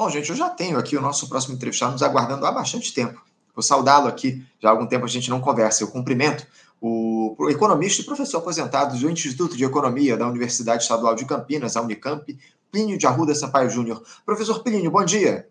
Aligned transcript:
Bom, 0.00 0.08
gente, 0.08 0.30
eu 0.30 0.34
já 0.34 0.48
tenho 0.48 0.78
aqui 0.78 0.96
o 0.96 1.00
nosso 1.02 1.28
próximo 1.28 1.54
entrevistado 1.54 1.92
nos 1.92 2.02
aguardando 2.02 2.46
há 2.46 2.50
bastante 2.50 2.90
tempo. 2.94 3.20
Vou 3.54 3.62
saudá-lo 3.62 4.08
aqui, 4.08 4.42
já 4.58 4.70
há 4.70 4.72
algum 4.72 4.86
tempo 4.86 5.04
a 5.04 5.08
gente 5.08 5.28
não 5.28 5.42
conversa. 5.42 5.82
Eu 5.82 5.88
cumprimento 5.88 6.46
o, 6.80 7.36
economista 7.50 8.00
e 8.00 8.06
professor 8.06 8.38
aposentado 8.38 8.98
do 8.98 9.10
Instituto 9.10 9.58
de 9.58 9.62
Economia 9.62 10.16
da 10.16 10.26
Universidade 10.26 10.84
Estadual 10.84 11.14
de 11.14 11.26
Campinas, 11.26 11.76
a 11.76 11.82
Unicamp, 11.82 12.34
Plínio 12.72 12.96
de 12.96 13.06
Arruda 13.06 13.34
Sampaio 13.34 13.68
Júnior. 13.68 14.02
Professor 14.24 14.62
Plínio, 14.62 14.90
bom 14.90 15.04
dia. 15.04 15.46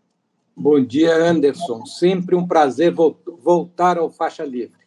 Bom 0.57 0.84
dia, 0.84 1.16
Anderson. 1.16 1.86
Sempre 1.86 2.36
um 2.36 2.47
prazer 2.47 2.91
voltar 3.43 4.00
ao 4.00 4.09
Faixa 4.09 4.43
Livre. 4.43 4.79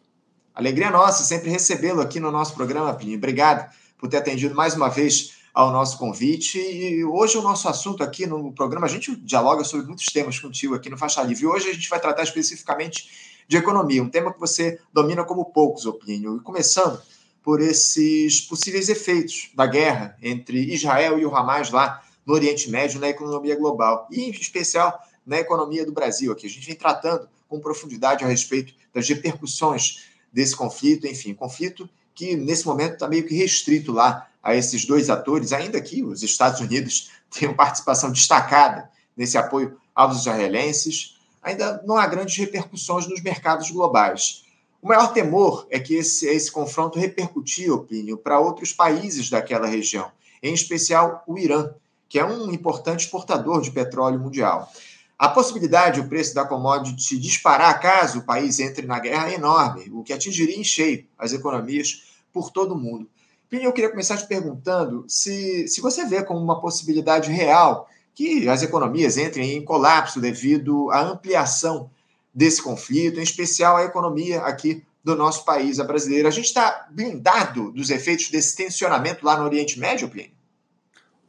Alegria 0.53 0.91
nossa 0.91 1.23
sempre 1.23 1.49
recebê-lo 1.49 2.01
aqui 2.01 2.19
no 2.19 2.33
nosso 2.33 2.53
programa, 2.53 2.93
Plínio. 2.95 3.17
Obrigado 3.17 3.73
por 3.97 4.09
ter 4.09 4.17
atendido 4.17 4.53
mais 4.53 4.75
uma 4.75 4.89
vez 4.89 5.41
ao 5.53 5.71
nosso 5.71 5.97
convite. 5.97 6.57
E 6.57 7.05
hoje 7.05 7.37
o 7.37 7.41
nosso 7.41 7.69
assunto 7.69 8.03
aqui 8.03 8.25
no 8.25 8.51
programa, 8.51 8.87
a 8.87 8.89
gente 8.89 9.15
dialoga 9.15 9.63
sobre 9.63 9.85
muitos 9.85 10.05
temas 10.07 10.39
contigo 10.39 10.73
aqui 10.73 10.89
no 10.89 10.97
Faixa 10.97 11.21
Livre. 11.21 11.43
E 11.43 11.47
hoje 11.47 11.69
a 11.69 11.73
gente 11.73 11.87
vai 11.89 11.99
tratar 11.99 12.23
especificamente 12.23 13.33
de 13.47 13.57
economia, 13.57 14.01
um 14.01 14.09
tema 14.09 14.33
que 14.33 14.39
você 14.39 14.79
domina 14.91 15.23
como 15.23 15.45
poucos, 15.45 15.85
Opínio. 15.85 16.37
E 16.37 16.39
começando 16.39 16.99
por 17.43 17.61
esses 17.61 18.41
possíveis 18.41 18.89
efeitos 18.89 19.51
da 19.53 19.67
guerra 19.67 20.17
entre 20.21 20.73
Israel 20.73 21.19
e 21.19 21.25
o 21.25 21.35
Hamas 21.35 21.69
lá 21.69 22.01
no 22.25 22.33
Oriente 22.33 22.69
Médio, 22.69 23.01
na 23.01 23.09
economia 23.09 23.55
global, 23.55 24.07
e 24.09 24.21
em 24.21 24.29
especial 24.29 24.97
na 25.25 25.39
economia 25.39 25.85
do 25.85 25.91
Brasil, 25.91 26.31
aqui. 26.31 26.47
A 26.47 26.49
gente 26.49 26.65
vem 26.65 26.75
tratando 26.75 27.27
com 27.49 27.59
profundidade 27.59 28.23
a 28.23 28.27
respeito 28.27 28.73
das 28.93 29.07
repercussões 29.09 30.05
desse 30.31 30.55
conflito, 30.55 31.05
enfim, 31.05 31.33
conflito 31.33 31.87
que 32.15 32.35
nesse 32.35 32.65
momento 32.65 32.93
está 32.93 33.07
meio 33.07 33.25
que 33.27 33.35
restrito 33.35 33.91
lá 33.91 34.29
a 34.43 34.53
esses 34.53 34.85
dois 34.85 35.09
atores, 35.09 35.53
ainda 35.53 35.81
que 35.81 36.03
os 36.03 36.21
Estados 36.21 36.59
Unidos 36.59 37.09
tenham 37.31 37.53
participação 37.53 38.11
destacada 38.11 38.91
nesse 39.15 39.37
apoio 39.37 39.77
aos 39.95 40.19
israelenses, 40.19 41.17
ainda 41.41 41.81
não 41.85 41.97
há 41.97 42.05
grandes 42.05 42.37
repercussões 42.37 43.07
nos 43.07 43.21
mercados 43.21 43.71
globais. 43.71 44.43
O 44.81 44.87
maior 44.89 45.13
temor 45.13 45.65
é 45.69 45.79
que 45.79 45.95
esse, 45.95 46.27
esse 46.27 46.51
confronto 46.51 46.99
repercutir, 46.99 47.71
Opínio, 47.71 48.17
para 48.17 48.39
outros 48.39 48.73
países 48.73 49.29
daquela 49.29 49.65
região, 49.65 50.11
em 50.41 50.53
especial 50.53 51.23
o 51.25 51.37
Irã, 51.37 51.69
que 52.09 52.19
é 52.19 52.25
um 52.25 52.51
importante 52.51 53.05
exportador 53.05 53.61
de 53.61 53.71
petróleo 53.71 54.19
mundial. 54.19 54.69
A 55.17 55.29
possibilidade, 55.29 56.01
o 56.01 56.09
preço 56.09 56.35
da 56.35 56.43
commodity 56.43 57.17
disparar 57.17 57.79
caso 57.79 58.19
o 58.19 58.23
país 58.23 58.59
entre 58.59 58.85
na 58.85 58.99
guerra 58.99 59.31
é 59.31 59.35
enorme, 59.35 59.89
o 59.93 60.03
que 60.03 60.11
atingiria 60.11 60.59
em 60.59 60.63
cheio 60.65 61.05
as 61.17 61.31
economias 61.31 62.03
por 62.33 62.51
todo 62.51 62.73
o 62.73 62.77
mundo. 62.77 63.09
Plínio, 63.53 63.67
eu 63.67 63.71
queria 63.71 63.91
começar 63.91 64.17
te 64.17 64.25
perguntando 64.25 65.05
se, 65.07 65.67
se 65.67 65.79
você 65.79 66.03
vê 66.05 66.23
como 66.23 66.39
uma 66.39 66.59
possibilidade 66.59 67.31
real 67.31 67.87
que 68.15 68.49
as 68.49 68.63
economias 68.63 69.15
entrem 69.15 69.53
em 69.53 69.63
colapso 69.63 70.19
devido 70.19 70.89
à 70.89 71.03
ampliação 71.03 71.87
desse 72.33 72.63
conflito, 72.63 73.19
em 73.19 73.21
especial 73.23 73.77
a 73.77 73.83
economia 73.83 74.39
aqui 74.39 74.83
do 75.03 75.15
nosso 75.15 75.45
país, 75.45 75.79
a 75.79 75.83
brasileira. 75.83 76.29
A 76.29 76.31
gente 76.31 76.45
está 76.45 76.87
blindado 76.89 77.71
dos 77.71 77.91
efeitos 77.91 78.31
desse 78.31 78.55
tensionamento 78.55 79.23
lá 79.23 79.37
no 79.37 79.45
Oriente 79.45 79.79
Médio, 79.79 80.09
Plínio? 80.09 80.31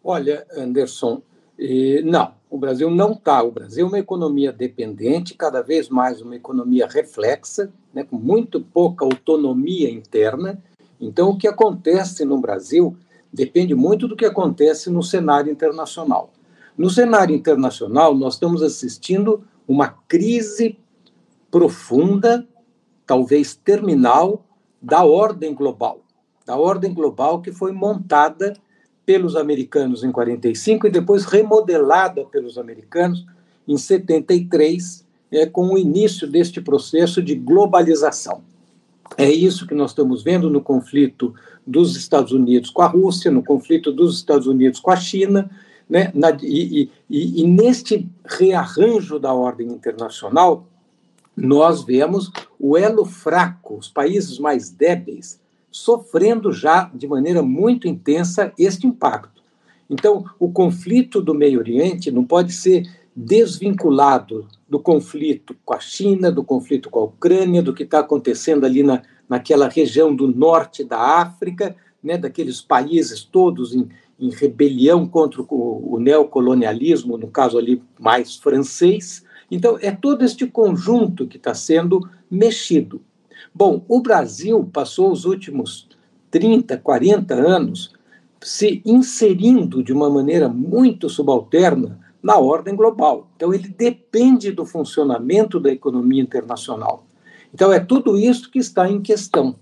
Olha, 0.02 0.46
Anderson, 0.56 1.20
não, 2.04 2.32
o 2.48 2.56
Brasil 2.56 2.90
não 2.90 3.12
está. 3.12 3.42
O 3.42 3.52
Brasil 3.52 3.84
é 3.84 3.88
uma 3.90 3.98
economia 3.98 4.50
dependente, 4.50 5.34
cada 5.34 5.60
vez 5.60 5.90
mais 5.90 6.22
uma 6.22 6.36
economia 6.36 6.86
reflexa, 6.86 7.70
né, 7.92 8.02
com 8.02 8.16
muito 8.16 8.62
pouca 8.62 9.04
autonomia 9.04 9.90
interna 9.90 10.58
então, 11.00 11.30
o 11.30 11.38
que 11.38 11.48
acontece 11.48 12.24
no 12.24 12.38
Brasil 12.38 12.96
depende 13.32 13.74
muito 13.74 14.06
do 14.06 14.16
que 14.16 14.24
acontece 14.24 14.90
no 14.90 15.02
cenário 15.02 15.50
internacional. 15.50 16.30
No 16.76 16.88
cenário 16.88 17.34
internacional, 17.34 18.14
nós 18.14 18.34
estamos 18.34 18.62
assistindo 18.62 19.44
uma 19.66 19.88
crise 20.08 20.78
profunda, 21.50 22.46
talvez 23.06 23.54
terminal, 23.54 24.44
da 24.80 25.04
ordem 25.04 25.54
global. 25.54 26.00
Da 26.46 26.56
ordem 26.56 26.92
global 26.92 27.40
que 27.40 27.52
foi 27.52 27.72
montada 27.72 28.54
pelos 29.06 29.36
americanos 29.36 30.02
em 30.02 30.12
45 30.12 30.86
e 30.86 30.90
depois 30.90 31.24
remodelada 31.24 32.24
pelos 32.24 32.58
americanos 32.58 33.24
em 33.66 33.76
73, 33.76 35.04
é, 35.30 35.46
com 35.46 35.68
o 35.68 35.78
início 35.78 36.28
deste 36.28 36.60
processo 36.60 37.22
de 37.22 37.34
globalização. 37.34 38.42
É 39.16 39.30
isso 39.30 39.66
que 39.66 39.74
nós 39.74 39.90
estamos 39.90 40.22
vendo 40.22 40.50
no 40.50 40.60
conflito 40.60 41.34
dos 41.66 41.96
Estados 41.96 42.32
Unidos 42.32 42.70
com 42.70 42.82
a 42.82 42.86
Rússia, 42.86 43.30
no 43.30 43.42
conflito 43.42 43.92
dos 43.92 44.16
Estados 44.16 44.46
Unidos 44.46 44.80
com 44.80 44.90
a 44.90 44.96
China, 44.96 45.50
né? 45.88 46.10
Na, 46.14 46.30
e, 46.42 46.90
e, 47.08 47.42
e, 47.42 47.46
neste 47.46 48.08
rearranjo 48.24 49.18
da 49.18 49.32
ordem 49.32 49.68
internacional, 49.68 50.66
nós 51.36 51.84
vemos 51.84 52.30
o 52.58 52.76
elo 52.76 53.04
fraco, 53.04 53.76
os 53.76 53.88
países 53.88 54.38
mais 54.38 54.70
débeis, 54.70 55.40
sofrendo 55.70 56.52
já 56.52 56.90
de 56.94 57.06
maneira 57.06 57.42
muito 57.42 57.88
intensa 57.88 58.52
este 58.58 58.86
impacto. 58.86 59.42
Então, 59.90 60.24
o 60.38 60.50
conflito 60.50 61.20
do 61.20 61.34
Meio 61.34 61.58
Oriente 61.58 62.10
não 62.10 62.24
pode 62.24 62.52
ser 62.52 62.88
desvinculado 63.14 64.48
do 64.68 64.78
conflito 64.80 65.56
com 65.64 65.74
a 65.74 65.80
China, 65.80 66.32
do 66.32 66.42
conflito 66.42 66.90
com 66.90 67.00
a 67.00 67.04
Ucrânia, 67.04 67.62
do 67.62 67.72
que 67.72 67.84
está 67.84 68.00
acontecendo 68.00 68.64
ali 68.64 68.82
na, 68.82 69.02
naquela 69.28 69.68
região 69.68 70.14
do 70.14 70.26
norte 70.26 70.82
da 70.82 70.98
África, 70.98 71.76
né, 72.02 72.18
daqueles 72.18 72.60
países 72.60 73.22
todos 73.22 73.74
em, 73.74 73.88
em 74.18 74.30
rebelião 74.30 75.06
contra 75.06 75.40
o, 75.40 75.94
o, 75.94 75.98
neocolonialismo, 75.98 77.16
no 77.16 77.28
caso 77.28 77.56
ali 77.56 77.80
mais 77.98 78.36
francês. 78.36 79.24
Então, 79.50 79.78
é 79.80 79.90
todo 79.92 80.24
este 80.24 80.46
conjunto 80.46 81.26
que 81.26 81.36
está 81.36 81.54
sendo 81.54 82.06
mexido. 82.30 83.00
Bom, 83.54 83.84
o 83.88 84.00
Brasil 84.00 84.68
passou 84.72 85.12
os 85.12 85.24
últimos 85.24 85.88
30, 86.30 86.76
40 86.78 87.34
anos 87.34 87.94
se 88.42 88.82
inserindo 88.84 89.82
de 89.82 89.92
uma 89.92 90.10
maneira 90.10 90.48
muito 90.48 91.08
subalterna 91.08 92.03
na 92.24 92.38
ordem 92.38 92.74
global. 92.74 93.28
Então, 93.36 93.52
ele 93.52 93.68
depende 93.68 94.50
do 94.50 94.64
funcionamento 94.64 95.60
da 95.60 95.70
economia 95.70 96.22
internacional. 96.22 97.04
Então, 97.52 97.70
é 97.70 97.78
tudo 97.78 98.16
isso 98.16 98.50
que 98.50 98.58
está 98.58 98.90
em 98.90 99.02
questão. 99.02 99.56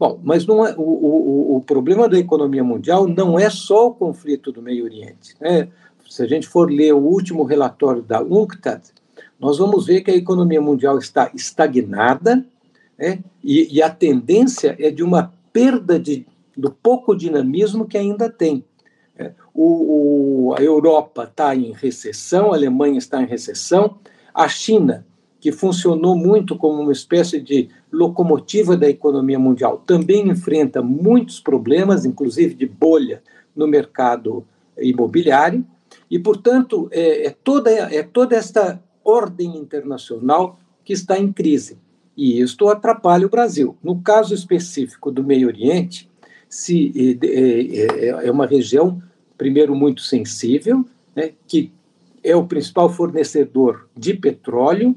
Bom, 0.00 0.18
mas 0.24 0.46
não 0.46 0.66
é, 0.66 0.74
o, 0.74 0.80
o, 0.80 1.56
o 1.56 1.60
problema 1.60 2.08
da 2.08 2.18
economia 2.18 2.64
mundial 2.64 3.06
não 3.06 3.38
é 3.38 3.50
só 3.50 3.88
o 3.88 3.94
conflito 3.94 4.50
do 4.50 4.62
Meio 4.62 4.84
Oriente. 4.84 5.34
Né? 5.38 5.68
Se 6.08 6.22
a 6.22 6.26
gente 6.26 6.48
for 6.48 6.70
ler 6.70 6.94
o 6.94 6.98
último 6.98 7.44
relatório 7.44 8.00
da 8.00 8.22
UNCTAD, 8.22 8.84
nós 9.38 9.58
vamos 9.58 9.84
ver 9.84 10.00
que 10.00 10.10
a 10.10 10.16
economia 10.16 10.62
mundial 10.62 10.96
está 10.96 11.30
estagnada 11.34 12.42
né? 12.98 13.18
e, 13.44 13.76
e 13.76 13.82
a 13.82 13.90
tendência 13.90 14.74
é 14.80 14.90
de 14.90 15.02
uma 15.02 15.34
perda 15.52 15.98
de, 15.98 16.26
do 16.56 16.70
pouco 16.70 17.14
dinamismo 17.14 17.84
que 17.84 17.98
ainda 17.98 18.30
tem. 18.30 18.64
O, 19.60 20.50
o, 20.50 20.54
a 20.56 20.62
Europa 20.62 21.24
está 21.24 21.52
em 21.52 21.72
recessão, 21.72 22.52
a 22.52 22.54
Alemanha 22.54 22.96
está 22.96 23.20
em 23.20 23.26
recessão, 23.26 23.98
a 24.32 24.46
China, 24.46 25.04
que 25.40 25.50
funcionou 25.50 26.14
muito 26.14 26.56
como 26.56 26.80
uma 26.80 26.92
espécie 26.92 27.40
de 27.40 27.68
locomotiva 27.90 28.76
da 28.76 28.88
economia 28.88 29.36
mundial, 29.36 29.82
também 29.84 30.28
enfrenta 30.28 30.80
muitos 30.80 31.40
problemas, 31.40 32.04
inclusive 32.04 32.54
de 32.54 32.66
bolha 32.66 33.20
no 33.56 33.66
mercado 33.66 34.46
imobiliário, 34.80 35.66
e, 36.08 36.20
portanto, 36.20 36.88
é, 36.92 37.26
é 37.26 37.30
toda, 37.30 37.68
é 37.68 38.04
toda 38.04 38.36
esta 38.36 38.80
ordem 39.02 39.56
internacional 39.56 40.56
que 40.84 40.92
está 40.92 41.18
em 41.18 41.32
crise. 41.32 41.78
E 42.16 42.40
isto 42.40 42.68
atrapalha 42.68 43.26
o 43.26 43.30
Brasil. 43.30 43.76
No 43.82 44.00
caso 44.02 44.34
específico 44.34 45.10
do 45.10 45.24
Meio 45.24 45.48
Oriente, 45.48 46.08
se, 46.48 47.18
é, 47.20 48.06
é, 48.06 48.26
é 48.28 48.30
uma 48.30 48.46
região 48.46 49.02
primeiro, 49.38 49.74
muito 49.74 50.02
sensível, 50.02 50.84
né, 51.16 51.32
que 51.46 51.72
é 52.22 52.36
o 52.36 52.46
principal 52.46 52.90
fornecedor 52.90 53.88
de 53.96 54.12
petróleo, 54.12 54.94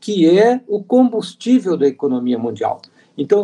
que 0.00 0.28
é 0.28 0.60
o 0.66 0.82
combustível 0.82 1.76
da 1.76 1.86
economia 1.86 2.38
mundial. 2.38 2.80
Então, 3.16 3.42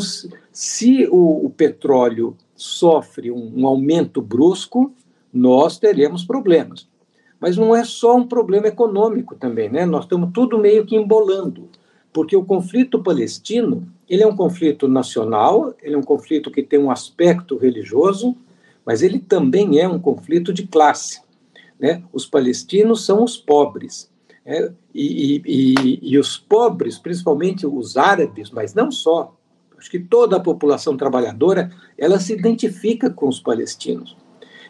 se 0.51 1.07
o, 1.11 1.47
o 1.47 1.51
petróleo 1.51 2.37
sofre 2.57 3.31
um, 3.31 3.53
um 3.55 3.67
aumento 3.67 4.21
brusco, 4.21 4.93
nós 5.33 5.79
teremos 5.79 6.25
problemas. 6.25 6.89
Mas 7.39 7.57
não 7.57 7.77
é 7.77 7.85
só 7.85 8.17
um 8.17 8.27
problema 8.27 8.67
econômico 8.67 9.37
também, 9.37 9.69
né? 9.69 9.87
Nós 9.87 10.05
estamos 10.05 10.31
tudo 10.33 10.59
meio 10.59 10.85
que 10.85 10.97
embolando, 10.97 11.69
porque 12.13 12.35
o 12.35 12.45
conflito 12.45 13.01
palestino 13.01 13.87
ele 14.09 14.23
é 14.23 14.27
um 14.27 14.35
conflito 14.35 14.89
nacional, 14.89 15.75
ele 15.83 15.95
é 15.95 15.99
um 15.99 16.03
conflito 16.03 16.51
que 16.51 16.63
tem 16.63 16.79
um 16.79 16.91
aspecto 16.91 17.57
religioso, 17.57 18.35
mas 18.89 19.03
ele 19.03 19.19
também 19.19 19.79
é 19.79 19.87
um 19.87 19.99
conflito 19.99 20.51
de 20.51 20.67
classe. 20.67 21.21
Né? 21.79 22.03
Os 22.11 22.25
palestinos 22.25 23.05
são 23.05 23.23
os 23.23 23.37
pobres. 23.37 24.11
Né? 24.47 24.73
E, 24.95 25.43
e, 25.45 25.99
e, 26.03 26.19
os 26.19 26.39
pobres, 26.39 26.97
principalmente 26.97 27.67
os 27.67 27.99
árabes, 27.99 28.51
mas 28.51 28.73
não 28.73 28.91
só, 28.91 29.37
acho 29.77 29.91
que 29.91 29.99
toda 29.99 30.39
a 30.39 30.41
população 30.41 30.97
trabalhadora, 30.97 31.71
ela 31.99 32.19
se 32.19 32.33
identifica 32.33 33.11
com 33.11 33.29
os 33.29 33.39
palestinos. 33.39 34.17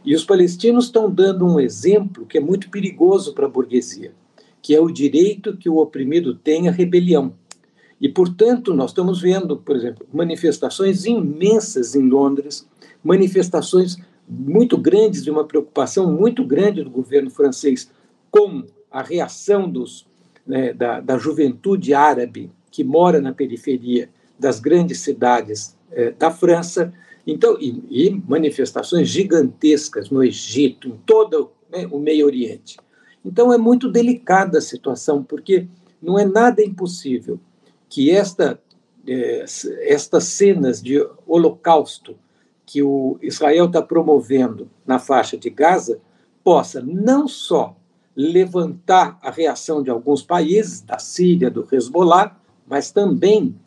E 0.05 0.17
os 0.17 0.25
palestinos 0.25 0.87
estão 0.87 1.09
dando 1.09 1.47
um 1.47 1.61
exemplo 1.61 2.27
que 2.27 2.39
é 2.39 2.41
muito 2.41 2.71
perigoso 2.71 3.33
para 3.35 3.47
a 3.47 3.49
burguesia, 3.49 4.13
que 4.61 4.75
é 4.75 4.81
o 4.81 4.91
direito 4.91 5.57
que 5.57 5.69
o 5.69 5.77
oprimido 5.77 6.35
tem 6.35 6.67
à 6.67 6.73
rebelião. 6.73 7.35
E, 8.01 8.09
portanto, 8.09 8.75
nós 8.75 8.91
estamos 8.91 9.21
vendo, 9.21 9.59
por 9.59 9.77
exemplo, 9.77 10.05
manifestações 10.13 11.05
imensas 11.05 11.95
em 11.95 12.03
Londres, 12.09 12.67
manifestações 13.03 13.97
muito 14.29 14.77
grandes, 14.77 15.25
de 15.25 15.31
uma 15.31 15.45
preocupação 15.45 16.13
muito 16.13 16.45
grande 16.45 16.83
do 16.83 16.91
governo 16.91 17.31
francês 17.31 17.91
com 18.31 18.65
a 18.91 19.03
reação 19.03 19.69
dos, 19.69 20.07
né, 20.47 20.73
da, 20.73 21.01
da, 21.01 21.17
juventude 21.17 21.95
árabe 21.95 22.51
que 22.71 22.85
mora 22.85 23.21
na 23.21 23.33
periferia 23.33 24.11
das 24.39 24.61
grandes 24.61 25.01
cidades 25.01 25.77
eh, 25.91 26.13
da 26.13 26.31
França, 26.31 26.93
então 27.27 27.59
e, 27.61 27.83
e, 27.91 28.23
manifestações 28.29 29.09
gigantescas 29.09 30.11
no 30.11 30.23
Egito, 30.23 30.89
em 30.89 30.97
todo 31.05 31.51
né, 31.71 31.89
o 31.91 31.99
Meio 31.99 32.27
Oriente. 32.27 32.77
Então 33.25 33.53
é 33.53 33.59
muito 33.59 33.91
delicada 33.91 34.59
a 34.59 34.63
situação, 34.63 35.23
porque 35.23 35.67
não 36.01 36.19
é 36.19 36.25
nada 36.25 36.63
impossível 36.63 37.41
que 37.89 38.11
esta, 38.11 38.61
eh, 39.07 39.45
estas 39.81 40.25
cenas 40.25 40.83
de 40.83 41.05
holocausto 41.27 42.17
que 42.69 42.83
o 42.83 43.19
Israel 43.23 43.65
está 43.65 43.81
promovendo 43.81 44.69
na 44.87 44.99
faixa 44.99 45.39
de 45.39 45.49
Gaza 45.49 45.99
possa 46.45 46.83
não 46.83 47.27
só 47.27 47.75
levantar 48.15 49.19
a 49.23 49.31
reação 49.31 49.83
de 49.83 49.89
alguns 49.89 50.23
países, 50.23 50.83
da 50.83 50.99
Síria, 50.99 51.51
do 51.51 51.67
Hezbollah, 51.73 52.37
mas 52.67 52.91
também 52.93 53.59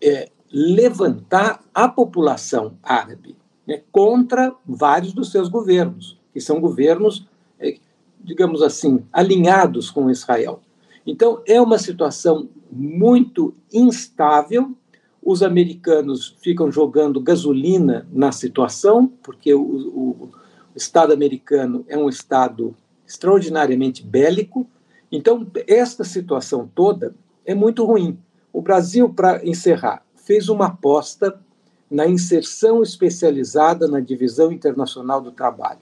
é, 0.00 0.28
levantar 0.52 1.64
a 1.74 1.88
população 1.88 2.78
árabe 2.80 3.36
né, 3.66 3.82
contra 3.90 4.54
vários 4.64 5.12
dos 5.12 5.32
seus 5.32 5.48
governos, 5.48 6.16
que 6.32 6.40
são 6.40 6.60
governos, 6.60 7.26
é, 7.58 7.76
digamos 8.22 8.62
assim, 8.62 9.04
alinhados 9.12 9.90
com 9.90 10.08
Israel. 10.08 10.60
Então, 11.04 11.42
é 11.44 11.60
uma 11.60 11.78
situação 11.78 12.48
muito 12.70 13.52
instável 13.72 14.76
os 15.24 15.42
americanos 15.42 16.36
ficam 16.42 16.70
jogando 16.70 17.20
gasolina 17.20 18.06
na 18.12 18.30
situação, 18.30 19.10
porque 19.22 19.54
o, 19.54 19.62
o, 19.62 20.30
Estado 20.76 21.12
americano 21.12 21.84
é 21.88 21.96
um 21.96 22.08
Estado 22.08 22.76
extraordinariamente 23.06 24.02
bélico. 24.02 24.66
Então, 25.10 25.46
esta 25.68 26.02
situação 26.02 26.68
toda 26.74 27.14
é 27.46 27.54
muito 27.54 27.84
ruim. 27.84 28.18
O 28.52 28.60
Brasil, 28.60 29.08
para 29.08 29.46
encerrar, 29.46 30.04
fez 30.16 30.48
uma 30.48 30.66
aposta 30.66 31.40
na 31.88 32.08
inserção 32.08 32.82
especializada 32.82 33.86
na 33.86 34.00
divisão 34.00 34.50
internacional 34.50 35.20
do 35.20 35.30
trabalho. 35.30 35.80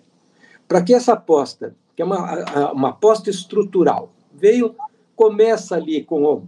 Para 0.69 0.83
que 0.83 0.93
essa 0.93 1.15
aposta, 1.15 1.75
que 1.97 2.03
é 2.03 2.05
uma, 2.05 2.73
uma 2.73 2.91
aposta 2.91 3.31
estrutural, 3.31 4.13
veio, 4.31 4.75
começa 5.17 5.75
ali 5.75 6.05
com 6.05 6.43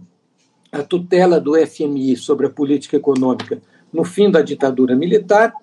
a 0.71 0.83
tutela 0.83 1.39
do 1.39 1.53
FMI 1.55 2.15
sobre 2.15 2.47
a 2.47 2.49
política 2.49 2.97
econômica 2.97 3.61
no 3.91 4.03
fim 4.03 4.29
da 4.29 4.41
ditadura 4.41 4.95
militar 4.95 5.53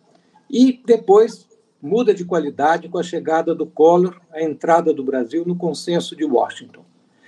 e 0.50 0.81
depois 0.84 1.46
muda 1.82 2.14
de 2.14 2.25
qualidade 2.25 2.88
com 2.88 2.99
a 2.99 3.02
chegada 3.02 3.54
do 3.54 3.66
Collor, 3.66 4.20
a 4.32 4.43
entrada 4.43 4.93
do 4.94 5.02
Brasil 5.02 5.44
no 5.44 5.56
consenso 5.56 6.14
de 6.14 6.25
Washington. 6.25 6.84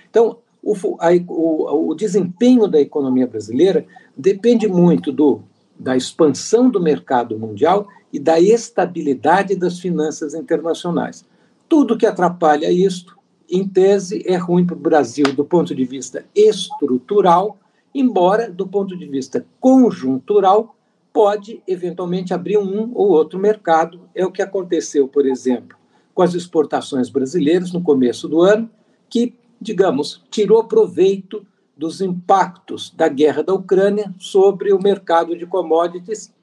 Então, 0.09 0.37
o, 0.63 0.73
a, 0.99 1.09
o, 1.27 1.89
o 1.89 1.95
desempenho 1.95 2.67
da 2.67 2.79
economia 2.79 3.27
brasileira 3.27 3.85
depende 4.17 4.67
muito 4.67 5.11
do, 5.11 5.41
da 5.77 5.95
expansão 5.95 6.69
do 6.69 6.81
mercado 6.81 7.37
mundial 7.37 7.87
e 8.11 8.19
da 8.19 8.39
estabilidade 8.39 9.55
das 9.55 9.79
finanças 9.79 10.33
internacionais. 10.33 11.25
Tudo 11.67 11.97
que 11.97 12.05
atrapalha 12.05 12.71
isto, 12.71 13.17
em 13.49 13.67
tese, 13.67 14.23
é 14.25 14.37
ruim 14.37 14.65
para 14.65 14.75
o 14.75 14.79
Brasil 14.79 15.25
do 15.35 15.43
ponto 15.43 15.75
de 15.75 15.83
vista 15.83 16.25
estrutural 16.33 17.59
embora, 17.95 18.51
do 18.51 18.67
ponto 18.67 18.95
de 18.97 19.05
vista 19.07 19.45
conjuntural, 19.59 20.75
pode 21.13 21.63
eventualmente 21.65 22.33
abrir 22.33 22.57
um 22.57 22.91
ou 22.93 23.07
outro 23.07 23.39
mercado. 23.39 24.01
É 24.13 24.25
o 24.25 24.31
que 24.31 24.41
aconteceu, 24.41 25.07
por 25.07 25.25
exemplo, 25.25 25.77
com 26.13 26.21
as 26.21 26.33
exportações 26.33 27.09
brasileiras 27.09 27.71
no 27.71 27.81
começo 27.81 28.27
do 28.27 28.41
ano, 28.41 28.69
que, 29.09 29.33
digamos, 29.61 30.21
tirou 30.29 30.65
proveito 30.65 31.45
dos 31.77 32.01
impactos 32.01 32.93
da 32.95 33.07
guerra 33.07 33.41
da 33.43 33.53
Ucrânia 33.53 34.13
sobre 34.19 34.73
o 34.73 34.81
mercado 34.81 35.37
de 35.37 35.45
commodities, 35.45 36.33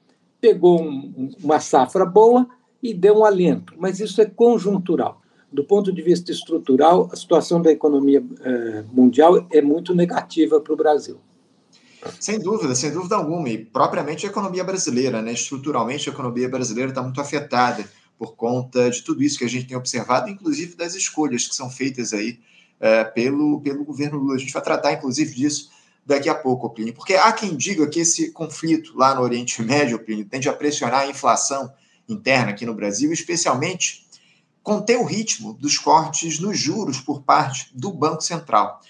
pegou 0.41 0.81
um, 0.81 1.29
uma 1.43 1.59
safra 1.59 2.05
boa 2.05 2.47
e 2.81 2.93
deu 2.93 3.19
um 3.19 3.25
alento, 3.25 3.73
mas 3.77 3.99
isso 3.99 4.21
é 4.21 4.25
conjuntural. 4.25 5.21
Do 5.51 5.63
ponto 5.63 5.93
de 5.93 6.01
vista 6.01 6.31
estrutural, 6.31 7.09
a 7.11 7.15
situação 7.15 7.61
da 7.61 7.71
economia 7.71 8.23
eh, 8.41 8.83
mundial 8.91 9.45
é 9.51 9.61
muito 9.61 9.93
negativa 9.93 10.59
para 10.59 10.73
o 10.73 10.75
Brasil. 10.75 11.19
Sem 12.19 12.39
dúvida, 12.39 12.75
sem 12.75 12.91
dúvida 12.91 13.15
alguma. 13.15 13.49
E 13.49 13.63
propriamente 13.65 14.25
a 14.25 14.29
economia 14.29 14.63
brasileira, 14.63 15.21
né? 15.21 15.33
Estruturalmente, 15.33 16.09
a 16.09 16.13
economia 16.13 16.49
brasileira 16.49 16.89
está 16.89 17.01
muito 17.01 17.21
afetada 17.21 17.85
por 18.17 18.35
conta 18.35 18.89
de 18.89 19.01
tudo 19.01 19.23
isso 19.23 19.37
que 19.37 19.45
a 19.45 19.49
gente 19.49 19.67
tem 19.67 19.77
observado, 19.77 20.29
inclusive 20.29 20.75
das 20.75 20.95
escolhas 20.95 21.47
que 21.47 21.55
são 21.55 21.69
feitas 21.69 22.13
aí 22.13 22.39
é, 22.79 23.03
pelo, 23.03 23.61
pelo 23.61 23.83
governo 23.83 24.17
Lula. 24.17 24.35
A 24.35 24.37
gente 24.37 24.53
vai 24.53 24.61
tratar, 24.61 24.93
inclusive, 24.93 25.33
disso 25.33 25.69
daqui 26.05 26.29
a 26.29 26.35
pouco, 26.35 26.69
Plínio, 26.69 26.93
porque 26.93 27.15
há 27.15 27.31
quem 27.31 27.55
diga 27.55 27.87
que 27.87 28.01
esse 28.01 28.31
conflito 28.31 28.97
lá 28.97 29.15
no 29.15 29.21
Oriente 29.21 29.61
Médio, 29.63 29.99
Plínio, 29.99 30.25
tende 30.25 30.49
a 30.49 30.53
pressionar 30.53 31.01
a 31.01 31.07
inflação 31.07 31.71
interna 32.07 32.51
aqui 32.51 32.65
no 32.65 32.73
Brasil, 32.73 33.11
especialmente 33.11 34.05
conter 34.61 34.97
o 34.97 35.03
ritmo 35.03 35.53
dos 35.53 35.77
cortes 35.77 36.39
nos 36.39 36.57
juros 36.57 36.99
por 36.99 37.23
parte 37.23 37.69
do 37.73 37.91
Banco 37.91 38.21
Central. 38.21 38.81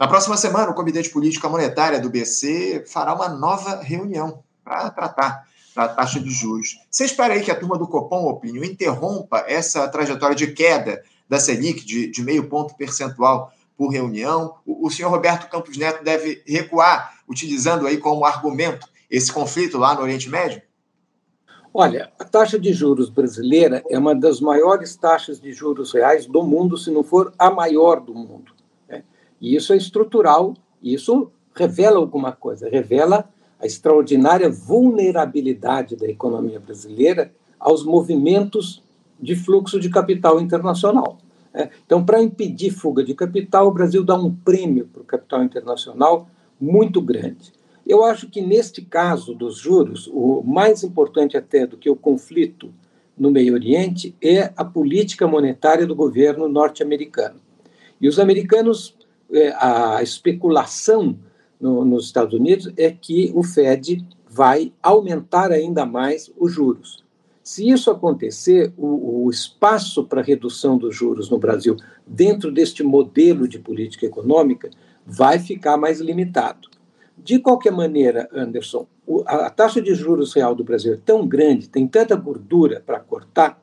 Na 0.00 0.08
próxima 0.08 0.34
semana, 0.38 0.70
o 0.70 0.74
Comitê 0.74 1.02
de 1.02 1.10
Política 1.10 1.46
Monetária 1.46 2.00
do 2.00 2.08
BC 2.08 2.84
fará 2.86 3.14
uma 3.14 3.28
nova 3.28 3.82
reunião 3.82 4.42
para 4.64 4.88
tratar 4.88 5.46
da 5.76 5.88
taxa 5.88 6.18
de 6.18 6.30
juros. 6.30 6.78
Você 6.90 7.04
espera 7.04 7.34
aí 7.34 7.42
que 7.42 7.50
a 7.50 7.54
turma 7.54 7.76
do 7.76 7.86
Copom, 7.86 8.26
Opinião, 8.26 8.64
interrompa 8.64 9.44
essa 9.46 9.86
trajetória 9.88 10.34
de 10.34 10.52
queda 10.52 11.02
da 11.28 11.38
Selic 11.38 11.84
de, 11.84 12.10
de 12.10 12.22
meio 12.22 12.48
ponto 12.48 12.74
percentual 12.76 13.52
por 13.76 13.90
reunião? 13.90 14.54
O, 14.64 14.86
o 14.86 14.90
senhor 14.90 15.10
Roberto 15.10 15.50
Campos 15.50 15.76
Neto 15.76 16.02
deve 16.02 16.42
recuar, 16.46 17.18
utilizando 17.28 17.86
aí 17.86 17.98
como 17.98 18.24
argumento 18.24 18.88
esse 19.10 19.30
conflito 19.30 19.76
lá 19.76 19.94
no 19.94 20.00
Oriente 20.00 20.30
Médio? 20.30 20.62
Olha, 21.74 22.10
a 22.18 22.24
taxa 22.24 22.58
de 22.58 22.72
juros 22.72 23.10
brasileira 23.10 23.84
é 23.90 23.98
uma 23.98 24.14
das 24.14 24.40
maiores 24.40 24.96
taxas 24.96 25.38
de 25.38 25.52
juros 25.52 25.92
reais 25.92 26.24
do 26.24 26.42
mundo, 26.42 26.78
se 26.78 26.90
não 26.90 27.04
for 27.04 27.34
a 27.38 27.50
maior 27.50 28.00
do 28.00 28.14
mundo. 28.14 28.59
E 29.40 29.54
isso 29.54 29.72
é 29.72 29.76
estrutural, 29.76 30.54
isso 30.82 31.30
revela 31.54 31.98
alguma 31.98 32.32
coisa, 32.32 32.68
revela 32.68 33.28
a 33.60 33.66
extraordinária 33.66 34.50
vulnerabilidade 34.50 35.96
da 35.96 36.06
economia 36.06 36.58
brasileira 36.58 37.32
aos 37.58 37.84
movimentos 37.84 38.82
de 39.20 39.36
fluxo 39.36 39.78
de 39.78 39.90
capital 39.90 40.40
internacional. 40.40 41.18
É, 41.52 41.68
então, 41.84 42.04
para 42.04 42.22
impedir 42.22 42.70
fuga 42.70 43.02
de 43.02 43.14
capital, 43.14 43.66
o 43.66 43.72
Brasil 43.72 44.04
dá 44.04 44.14
um 44.14 44.34
prêmio 44.34 44.86
para 44.86 45.02
o 45.02 45.04
capital 45.04 45.42
internacional 45.42 46.28
muito 46.60 47.00
grande. 47.00 47.52
Eu 47.86 48.04
acho 48.04 48.28
que, 48.28 48.40
neste 48.40 48.82
caso 48.82 49.34
dos 49.34 49.56
juros, 49.56 50.08
o 50.12 50.42
mais 50.42 50.84
importante 50.84 51.36
até 51.36 51.66
do 51.66 51.76
que 51.76 51.90
o 51.90 51.96
conflito 51.96 52.72
no 53.18 53.30
Meio 53.30 53.54
Oriente 53.54 54.14
é 54.22 54.52
a 54.56 54.64
política 54.64 55.26
monetária 55.26 55.86
do 55.86 55.94
governo 55.94 56.48
norte-americano. 56.48 57.40
E 58.00 58.08
os 58.08 58.18
americanos 58.18 58.94
a 59.56 60.02
especulação 60.02 61.16
no, 61.60 61.84
nos 61.84 62.06
Estados 62.06 62.34
Unidos 62.34 62.72
é 62.76 62.90
que 62.90 63.30
o 63.34 63.42
Fed 63.42 64.04
vai 64.28 64.72
aumentar 64.82 65.50
ainda 65.50 65.84
mais 65.84 66.32
os 66.38 66.52
juros. 66.52 67.04
Se 67.42 67.68
isso 67.68 67.90
acontecer, 67.90 68.72
o, 68.76 69.24
o 69.24 69.30
espaço 69.30 70.04
para 70.04 70.22
redução 70.22 70.78
dos 70.78 70.94
juros 70.94 71.28
no 71.28 71.38
Brasil, 71.38 71.76
dentro 72.06 72.52
deste 72.52 72.82
modelo 72.82 73.48
de 73.48 73.58
política 73.58 74.06
econômica, 74.06 74.70
vai 75.04 75.38
ficar 75.38 75.76
mais 75.76 76.00
limitado. 76.00 76.68
De 77.18 77.38
qualquer 77.38 77.72
maneira, 77.72 78.28
Anderson, 78.32 78.86
a, 79.26 79.50
taxa 79.50 79.82
de 79.82 79.94
juros 79.94 80.32
real 80.32 80.54
do 80.54 80.64
Brasil 80.64 80.94
é 80.94 80.96
tão 80.96 81.26
grande, 81.26 81.68
tem 81.68 81.86
tanta 81.86 82.14
gordura 82.14 82.82
para 82.84 83.00
cortar, 83.00 83.60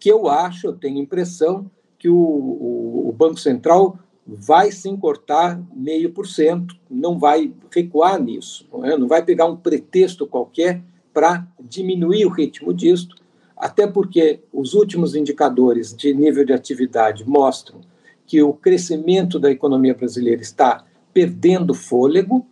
que 0.00 0.10
eu 0.10 0.28
acho, 0.28 0.68
eu 0.68 0.72
tenho 0.72 0.98
impressão, 0.98 1.70
que 1.98 2.08
o, 2.08 2.16
o, 2.16 3.08
o 3.08 3.12
Banco 3.12 3.38
Central 3.38 3.98
vai 4.36 4.70
sim 4.70 4.96
cortar 4.96 5.60
meio 5.74 6.10
por 6.12 6.26
cento, 6.26 6.76
não 6.90 7.18
vai 7.18 7.50
recuar 7.74 8.20
nisso, 8.20 8.68
não, 8.70 8.84
é? 8.84 8.96
não 8.98 9.08
vai 9.08 9.24
pegar 9.24 9.46
um 9.46 9.56
pretexto 9.56 10.26
qualquer 10.26 10.82
para 11.14 11.46
diminuir 11.58 12.26
o 12.26 12.30
ritmo 12.30 12.74
disto, 12.74 13.16
até 13.56 13.86
porque 13.86 14.40
os 14.52 14.74
últimos 14.74 15.14
indicadores 15.14 15.96
de 15.96 16.12
nível 16.12 16.44
de 16.44 16.52
atividade 16.52 17.26
mostram 17.26 17.80
que 18.26 18.42
o 18.42 18.52
crescimento 18.52 19.38
da 19.38 19.50
economia 19.50 19.94
brasileira 19.94 20.42
está 20.42 20.84
perdendo 21.12 21.72
fôlego, 21.72 22.46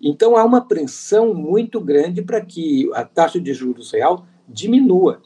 então 0.00 0.36
há 0.36 0.44
uma 0.44 0.62
pressão 0.62 1.34
muito 1.34 1.78
grande 1.80 2.22
para 2.22 2.40
que 2.40 2.90
a 2.94 3.04
taxa 3.04 3.38
de 3.38 3.52
juros 3.52 3.92
real 3.92 4.24
diminua. 4.48 5.20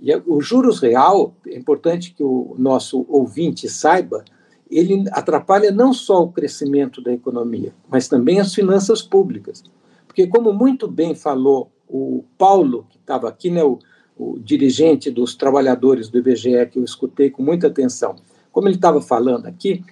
E 0.00 0.14
o 0.26 0.40
juros 0.40 0.80
real, 0.80 1.34
é 1.46 1.56
importante 1.56 2.12
que 2.12 2.22
o 2.22 2.56
nosso 2.58 3.06
ouvinte 3.08 3.68
saiba, 3.68 4.24
ele 4.70 5.04
atrapalha 5.12 5.70
não 5.70 5.92
só 5.92 6.22
o 6.22 6.32
crescimento 6.32 7.00
da 7.00 7.12
economia, 7.12 7.72
mas 7.88 8.08
também 8.08 8.40
as 8.40 8.54
finanças 8.54 9.02
públicas. 9.02 9.62
Porque, 10.06 10.26
como 10.26 10.52
muito 10.52 10.88
bem 10.88 11.14
falou 11.14 11.70
o 11.88 12.24
Paulo, 12.38 12.86
que 12.90 12.96
estava 12.96 13.28
aqui, 13.28 13.50
né, 13.50 13.62
o, 13.62 13.78
o 14.16 14.38
dirigente 14.38 15.10
dos 15.10 15.34
trabalhadores 15.34 16.08
do 16.08 16.18
IBGE, 16.18 16.66
que 16.70 16.78
eu 16.78 16.84
escutei 16.84 17.30
com 17.30 17.42
muita 17.42 17.66
atenção, 17.66 18.16
como 18.52 18.68
ele 18.68 18.76
estava 18.76 19.00
falando 19.00 19.46
aqui, 19.46 19.84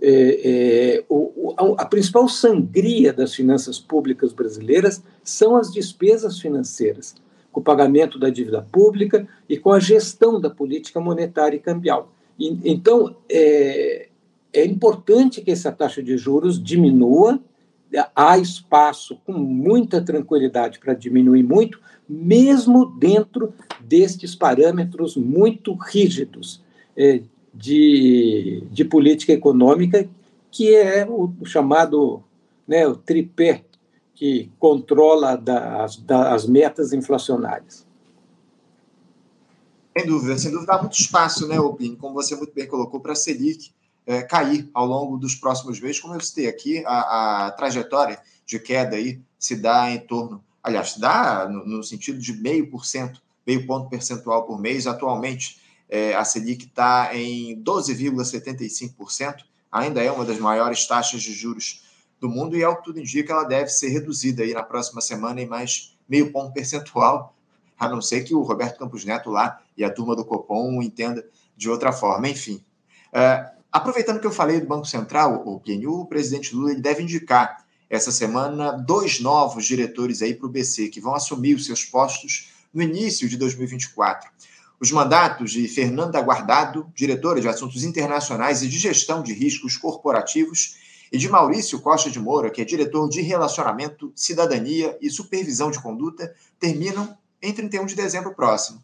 é, 0.00 0.96
é, 0.98 1.04
o, 1.08 1.54
a, 1.76 1.84
principal 1.84 2.26
sangria 2.28 3.12
das 3.12 3.34
finanças 3.34 3.78
públicas 3.78 4.32
brasileiras 4.32 5.02
são 5.22 5.56
as 5.56 5.70
despesas 5.70 6.38
financeiras, 6.38 7.14
com 7.52 7.60
o 7.60 7.64
pagamento 7.64 8.18
da 8.18 8.30
dívida 8.30 8.62
pública 8.72 9.28
e 9.48 9.58
com 9.58 9.72
a 9.72 9.80
gestão 9.80 10.40
da 10.40 10.48
política 10.48 11.00
monetária 11.00 11.56
e 11.56 11.60
cambial. 11.60 12.10
E, 12.38 12.58
então, 12.64 13.14
é, 13.28 14.08
é 14.52 14.64
importante 14.64 15.40
que 15.40 15.50
essa 15.50 15.70
taxa 15.70 16.02
de 16.02 16.16
juros 16.16 16.62
diminua, 16.62 17.40
há 18.14 18.38
espaço 18.38 19.16
com 19.24 19.32
muita 19.32 20.00
tranquilidade 20.00 20.78
para 20.78 20.94
diminuir 20.94 21.42
muito, 21.42 21.80
mesmo 22.08 22.86
dentro 22.86 23.52
destes 23.80 24.34
parâmetros 24.34 25.16
muito 25.16 25.74
rígidos 25.74 26.62
é, 26.96 27.22
de, 27.54 28.64
de 28.70 28.84
política 28.84 29.32
econômica, 29.32 30.08
que 30.50 30.74
é 30.74 31.06
o, 31.06 31.32
o 31.40 31.46
chamado 31.46 32.22
né, 32.66 32.86
o 32.86 32.96
tripé 32.96 33.64
que 34.14 34.50
controla 34.58 35.36
das 35.36 36.46
metas 36.46 36.92
inflacionárias. 36.92 37.86
Sem 39.96 40.06
dúvida, 40.06 40.38
sem 40.38 40.52
dúvida, 40.52 40.74
há 40.74 40.80
muito 40.80 41.00
espaço, 41.00 41.48
né, 41.48 41.58
Opini, 41.58 41.96
como 41.96 42.14
você 42.14 42.36
muito 42.36 42.52
bem 42.54 42.68
colocou, 42.68 43.00
para 43.00 43.12
a 43.12 43.16
Selic 43.16 43.72
é, 44.10 44.22
cair 44.22 44.68
ao 44.74 44.84
longo 44.84 45.16
dos 45.16 45.36
próximos 45.36 45.78
meses. 45.78 46.00
Como 46.00 46.14
eu 46.14 46.20
citei 46.20 46.48
aqui, 46.48 46.82
a, 46.84 47.46
a 47.46 47.50
trajetória 47.52 48.20
de 48.44 48.58
queda 48.58 48.96
aí 48.96 49.20
se 49.38 49.54
dá 49.54 49.88
em 49.88 50.00
torno, 50.00 50.42
aliás, 50.60 50.94
se 50.94 51.00
dá 51.00 51.48
no, 51.48 51.64
no 51.64 51.84
sentido 51.84 52.18
de 52.18 52.32
meio 52.32 52.68
por 52.68 52.84
cento, 52.84 53.22
meio 53.46 53.64
ponto 53.64 53.88
percentual 53.88 54.44
por 54.44 54.60
mês. 54.60 54.88
Atualmente, 54.88 55.60
é, 55.88 56.12
a 56.16 56.24
Selic 56.24 56.64
está 56.64 57.14
em 57.14 57.62
12,75%, 57.62 59.44
ainda 59.70 60.02
é 60.02 60.10
uma 60.10 60.24
das 60.24 60.40
maiores 60.40 60.88
taxas 60.88 61.22
de 61.22 61.32
juros 61.32 61.84
do 62.18 62.28
mundo 62.28 62.56
e, 62.56 62.64
ao 62.64 62.78
que 62.78 62.84
tudo 62.84 62.98
indica, 62.98 63.32
ela 63.32 63.44
deve 63.44 63.68
ser 63.68 63.90
reduzida 63.90 64.42
aí 64.42 64.52
na 64.52 64.64
próxima 64.64 65.00
semana 65.00 65.40
em 65.40 65.46
mais 65.46 65.96
meio 66.08 66.32
ponto 66.32 66.52
percentual, 66.52 67.32
a 67.78 67.88
não 67.88 68.02
ser 68.02 68.24
que 68.24 68.34
o 68.34 68.42
Roberto 68.42 68.76
Campos 68.76 69.04
Neto 69.04 69.30
lá 69.30 69.62
e 69.76 69.84
a 69.84 69.90
turma 69.90 70.16
do 70.16 70.24
Copom 70.24 70.82
entenda 70.82 71.24
de 71.56 71.70
outra 71.70 71.92
forma. 71.92 72.28
Enfim, 72.28 72.60
é, 73.12 73.59
aproveitando 73.72 74.20
que 74.20 74.26
eu 74.26 74.32
falei 74.32 74.60
do 74.60 74.66
Banco 74.66 74.86
Central, 74.86 75.42
o 75.46 75.60
PNU, 75.60 76.00
o 76.00 76.06
presidente 76.06 76.54
Lula 76.54 76.72
ele 76.72 76.80
deve 76.80 77.02
indicar 77.02 77.64
essa 77.88 78.12
semana 78.12 78.72
dois 78.72 79.20
novos 79.20 79.66
diretores 79.66 80.22
aí 80.22 80.34
para 80.34 80.46
o 80.46 80.50
BC, 80.50 80.88
que 80.88 81.00
vão 81.00 81.14
assumir 81.14 81.54
os 81.54 81.66
seus 81.66 81.84
postos 81.84 82.50
no 82.72 82.82
início 82.82 83.28
de 83.28 83.36
2024. 83.36 84.30
Os 84.78 84.90
mandatos 84.92 85.50
de 85.50 85.66
Fernanda 85.68 86.22
Guardado, 86.22 86.90
diretora 86.94 87.40
de 87.40 87.48
Assuntos 87.48 87.84
Internacionais 87.84 88.62
e 88.62 88.68
de 88.68 88.78
Gestão 88.78 89.22
de 89.22 89.32
Riscos 89.32 89.76
Corporativos, 89.76 90.76
e 91.12 91.18
de 91.18 91.28
Maurício 91.28 91.80
Costa 91.80 92.08
de 92.08 92.20
Moura, 92.20 92.50
que 92.50 92.62
é 92.62 92.64
diretor 92.64 93.08
de 93.08 93.20
Relacionamento, 93.20 94.12
Cidadania 94.14 94.96
e 95.00 95.10
Supervisão 95.10 95.70
de 95.70 95.82
Conduta, 95.82 96.32
terminam 96.58 97.16
em 97.42 97.52
31 97.52 97.86
de 97.86 97.96
dezembro 97.96 98.34
próximo. 98.34 98.80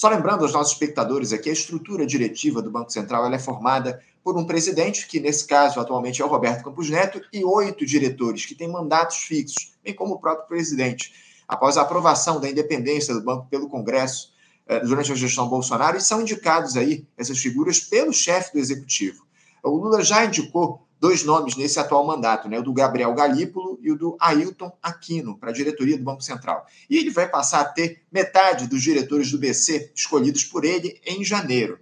Só 0.00 0.08
lembrando 0.08 0.44
aos 0.44 0.54
nossos 0.54 0.72
espectadores 0.72 1.30
aqui, 1.30 1.50
a 1.50 1.52
estrutura 1.52 2.06
diretiva 2.06 2.62
do 2.62 2.70
Banco 2.70 2.90
Central 2.90 3.30
é 3.30 3.38
formada 3.38 4.02
por 4.24 4.34
um 4.34 4.46
presidente, 4.46 5.06
que 5.06 5.20
nesse 5.20 5.46
caso 5.46 5.78
atualmente 5.78 6.22
é 6.22 6.24
o 6.24 6.28
Roberto 6.28 6.64
Campos 6.64 6.88
Neto, 6.88 7.20
e 7.30 7.44
oito 7.44 7.84
diretores, 7.84 8.46
que 8.46 8.54
têm 8.54 8.66
mandatos 8.66 9.18
fixos, 9.18 9.74
bem 9.84 9.92
como 9.92 10.14
o 10.14 10.18
próprio 10.18 10.48
presidente. 10.48 11.12
Após 11.46 11.76
a 11.76 11.82
aprovação 11.82 12.40
da 12.40 12.48
independência 12.48 13.12
do 13.12 13.22
banco 13.22 13.46
pelo 13.50 13.68
Congresso, 13.68 14.32
eh, 14.66 14.80
durante 14.80 15.12
a 15.12 15.14
gestão 15.14 15.46
Bolsonaro 15.46 15.98
e 15.98 16.00
são 16.00 16.22
indicados 16.22 16.78
aí 16.78 17.06
essas 17.14 17.38
figuras 17.38 17.78
pelo 17.78 18.10
chefe 18.10 18.54
do 18.54 18.58
executivo. 18.58 19.26
O 19.62 19.68
Lula 19.68 20.02
já 20.02 20.24
indicou 20.24 20.80
dois 21.00 21.24
nomes 21.24 21.56
nesse 21.56 21.80
atual 21.80 22.06
mandato, 22.06 22.46
né, 22.46 22.58
o 22.58 22.62
do 22.62 22.74
Gabriel 22.74 23.14
Galípolo 23.14 23.78
e 23.80 23.90
o 23.90 23.96
do 23.96 24.16
Ailton 24.20 24.70
Aquino, 24.82 25.38
para 25.38 25.48
a 25.48 25.52
diretoria 25.52 25.96
do 25.96 26.04
Banco 26.04 26.22
Central. 26.22 26.66
E 26.88 26.98
ele 26.98 27.10
vai 27.10 27.26
passar 27.26 27.62
a 27.62 27.64
ter 27.64 28.02
metade 28.12 28.68
dos 28.68 28.82
diretores 28.82 29.30
do 29.30 29.38
BC 29.38 29.92
escolhidos 29.96 30.44
por 30.44 30.64
ele 30.64 31.00
em 31.04 31.24
janeiro. 31.24 31.80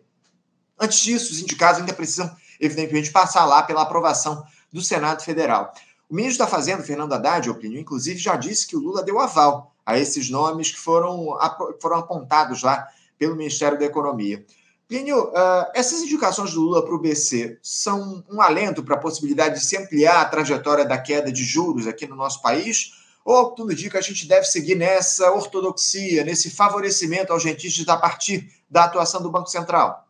Antes 0.78 1.00
disso, 1.00 1.32
os 1.32 1.40
indicados 1.40 1.80
ainda 1.80 1.92
precisam, 1.92 2.30
evidentemente, 2.60 3.10
passar 3.10 3.44
lá 3.44 3.64
pela 3.64 3.82
aprovação 3.82 4.44
do 4.72 4.80
Senado 4.80 5.24
Federal. 5.24 5.74
O 6.08 6.14
ministro 6.14 6.44
da 6.44 6.50
Fazenda, 6.50 6.84
Fernando 6.84 7.12
Haddad, 7.12 7.50
opinião, 7.50 7.80
inclusive, 7.80 8.18
já 8.18 8.36
disse 8.36 8.66
que 8.68 8.76
o 8.76 8.80
Lula 8.80 9.02
deu 9.02 9.18
aval 9.18 9.74
a 9.84 9.98
esses 9.98 10.30
nomes 10.30 10.70
que 10.70 10.78
foram, 10.78 11.36
foram 11.82 11.96
apontados 11.96 12.62
lá 12.62 12.86
pelo 13.18 13.34
Ministério 13.34 13.78
da 13.78 13.84
Economia. 13.84 14.44
Plínio, 14.88 15.24
uh, 15.24 15.66
essas 15.74 16.00
indicações 16.00 16.54
do 16.54 16.62
Lula 16.62 16.82
para 16.82 16.94
o 16.94 16.98
BC 16.98 17.58
são 17.62 18.24
um 18.30 18.40
alento 18.40 18.82
para 18.82 18.94
a 18.94 18.98
possibilidade 18.98 19.56
de 19.56 19.66
se 19.66 19.76
ampliar 19.76 20.22
a 20.22 20.24
trajetória 20.24 20.82
da 20.82 20.96
queda 20.96 21.30
de 21.30 21.44
juros 21.44 21.86
aqui 21.86 22.06
no 22.06 22.16
nosso 22.16 22.40
país? 22.40 22.92
Ou 23.22 23.50
tudo 23.50 23.70
indica 23.70 23.90
que 23.90 23.98
a 23.98 24.00
gente 24.00 24.26
deve 24.26 24.46
seguir 24.46 24.76
nessa 24.76 25.30
ortodoxia, 25.30 26.24
nesse 26.24 26.48
favorecimento 26.48 27.34
aos 27.34 27.44
rentistas 27.44 27.86
a 27.86 27.98
partir 27.98 28.48
da 28.70 28.84
atuação 28.84 29.20
do 29.22 29.30
Banco 29.30 29.50
Central? 29.50 30.08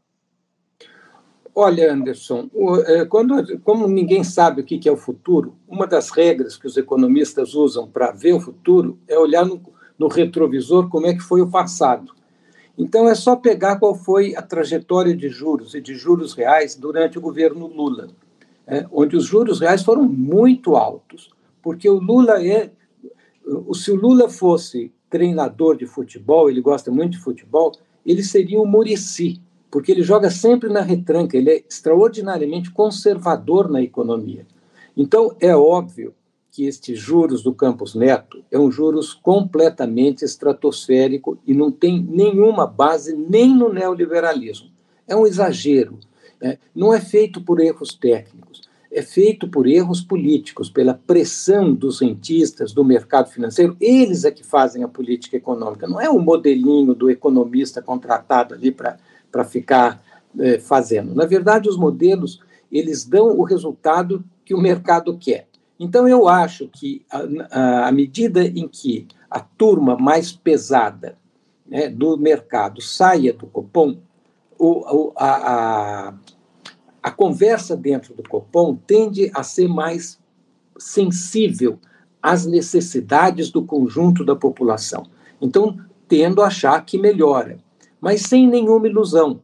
Olha, 1.53 1.93
Anderson, 1.93 2.49
é, 2.87 3.05
quando, 3.05 3.59
como 3.63 3.89
ninguém 3.89 4.23
sabe 4.23 4.61
o 4.61 4.65
que 4.65 4.89
é 4.89 4.93
o 4.93 4.97
futuro, 4.97 5.57
uma 5.67 5.89
das 5.89 6.09
regras 6.11 6.57
que 6.57 6.69
os 6.69 6.77
economistas 6.77 7.53
usam 7.53 7.91
para 7.91 8.13
ver 8.13 8.33
o 8.33 8.41
futuro 8.41 8.97
é 9.09 9.19
olhar 9.19 9.45
no, 9.45 9.61
no 9.99 10.07
retrovisor 10.07 10.89
como 10.89 11.09
é 11.09 11.15
que 11.15 11.21
foi 11.21 11.41
o 11.41 11.51
passado. 11.51 12.17
Então, 12.79 13.09
é 13.09 13.15
só 13.15 13.35
pegar 13.35 13.77
qual 13.77 13.95
foi 13.95 14.37
a 14.37 14.43
trajetória 14.43 15.15
de 15.15 15.29
juros 15.29 15.75
e 15.75 15.81
de 15.81 15.95
juros 15.97 16.33
reais 16.33 16.77
durante 16.77 17.19
o 17.19 17.21
governo 17.21 17.67
Lula, 17.67 18.09
é, 18.67 18.87
onde 18.93 19.17
os 19.17 19.25
juros 19.25 19.61
reais 19.61 19.83
foram 19.83 20.05
muito 20.05 20.77
altos, 20.77 21.31
porque 21.61 21.89
o 21.91 21.99
Lula 21.99 22.43
é. 22.43 22.71
Se 23.75 23.91
o 23.91 23.97
Lula 23.97 24.29
fosse 24.29 24.93
treinador 25.11 25.77
de 25.77 25.87
futebol, 25.87 26.49
ele 26.51 26.61
gosta 26.61 26.91
muito 26.91 27.13
de 27.13 27.19
futebol, 27.19 27.73
ele 28.05 28.23
seria 28.23 28.61
o 28.61 28.67
Murici 28.67 29.41
porque 29.71 29.93
ele 29.93 30.03
joga 30.03 30.31
sempre 30.31 30.69
na 30.69 30.81
retranca, 30.81 31.37
ele 31.37 31.51
é 31.51 31.65
extraordinariamente 31.69 32.71
conservador 32.71 33.71
na 33.71 33.83
economia. 33.83 34.47
Então, 34.97 35.37
é 35.41 35.55
óbvio 35.55 36.15
que 36.59 36.67
estes 36.67 36.99
juros 36.99 37.41
do 37.41 37.55
Campos 37.55 37.95
Neto 37.95 38.43
é 38.51 38.59
um 38.59 38.69
juros 38.69 39.15
completamente 39.15 40.25
estratosférico 40.25 41.39
e 41.47 41.55
não 41.55 41.71
tem 41.71 42.03
nenhuma 42.03 42.67
base 42.67 43.15
nem 43.15 43.55
no 43.55 43.73
neoliberalismo. 43.73 44.69
É 45.07 45.15
um 45.15 45.25
exagero. 45.25 46.01
Né? 46.43 46.59
Não 46.75 46.93
é 46.93 47.01
feito 47.01 47.41
por 47.41 47.61
erros 47.61 47.95
técnicos, 47.95 48.63
é 48.91 49.03
feito 49.03 49.47
por 49.47 49.69
erros 49.69 50.01
políticos, 50.01 50.69
pela 50.69 50.95
pressão 50.95 51.73
dos 51.73 52.01
rentistas, 52.01 52.73
do 52.73 52.85
mercado 52.85 53.31
financeiro. 53.31 53.77
Eles 53.81 54.25
é 54.25 54.33
que 54.33 54.43
fazem 54.43 54.83
a 54.83 54.89
política 54.89 55.37
econômica, 55.37 55.87
não 55.87 56.01
é 56.01 56.11
o 56.11 56.19
modelinho 56.19 56.93
do 56.93 57.09
economista 57.09 57.81
contratado 57.81 58.55
ali 58.55 58.73
para 58.73 58.99
para 59.31 59.45
ficar 59.45 60.03
é, 60.41 60.59
fazendo. 60.59 61.15
Na 61.15 61.25
verdade, 61.25 61.69
os 61.69 61.77
modelos 61.77 62.41
eles 62.73 63.05
dão 63.05 63.29
o 63.39 63.45
resultado 63.45 64.25
que 64.45 64.55
o 64.55 64.61
mercado 64.61 65.17
quer. 65.17 65.48
Então, 65.79 66.09
eu 66.09 66.29
acho 66.29 66.69
que, 66.69 67.05
à 67.51 67.93
medida 67.93 68.45
em 68.45 68.67
que 68.67 69.07
a 69.31 69.41
turma 69.41 69.97
mais 69.97 70.33
pesada 70.33 71.17
né, 71.67 71.89
do 71.89 72.17
mercado 72.17 72.81
saia 72.81 73.33
do 73.33 73.47
Copom, 73.47 73.99
o, 74.59 75.13
a, 75.15 76.09
a, 76.09 76.15
a 77.03 77.11
conversa 77.11 77.77
dentro 77.77 78.15
do 78.15 78.23
Copom 78.23 78.75
tende 78.75 79.31
a 79.33 79.43
ser 79.43 79.69
mais 79.69 80.19
sensível 80.79 81.79
às 82.21 82.45
necessidades 82.45 83.51
do 83.51 83.63
conjunto 83.63 84.25
da 84.25 84.35
população. 84.35 85.07
Então, 85.41 85.79
tendo 86.09 86.43
a 86.43 86.49
achar 86.49 86.85
que 86.85 86.99
melhora 86.99 87.59
mas 88.01 88.23
sem 88.23 88.47
nenhuma 88.47 88.89
ilusão, 88.89 89.41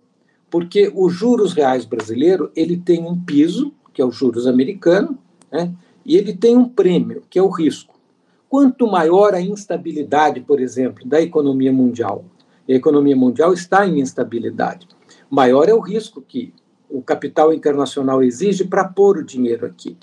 porque 0.51 0.91
os 0.95 1.13
juros 1.13 1.53
reais 1.53 1.85
brasileiro 1.85 2.51
ele 2.55 2.77
tem 2.77 3.05
um 3.05 3.19
piso, 3.19 3.73
que 3.93 4.01
é 4.01 4.05
o 4.05 4.11
juros 4.11 4.47
americano, 4.47 5.19
né, 5.51 5.73
e 6.05 6.17
ele 6.17 6.35
tem 6.35 6.57
um 6.57 6.69
prêmio, 6.69 7.23
que 7.29 7.39
é 7.39 7.43
o 7.43 7.49
risco. 7.49 7.95
Quanto 8.49 8.87
maior 8.87 9.35
a 9.35 9.41
instabilidade, 9.41 10.41
por 10.41 10.61
exemplo, 10.61 11.07
da 11.07 11.21
economia 11.21 11.73
mundial, 11.73 12.25
e 12.69 12.73
a 12.73 12.77
economia 12.77 13.17
mundial 13.17 13.53
está 13.53 13.87
em 13.87 14.01
instabilidade, 14.01 14.87
maior 15.29 15.69
é 15.69 15.75
o 15.75 15.81
risco 15.81 16.23
que 16.23 16.53
o 16.89 17.03
capital 17.03 17.53
internacional 17.53 18.23
exige 18.23 18.65
para 18.65 18.85
pôr 18.85 19.19
o 19.19 19.25
dinheiro 19.25 19.67
aqui. 19.67 19.97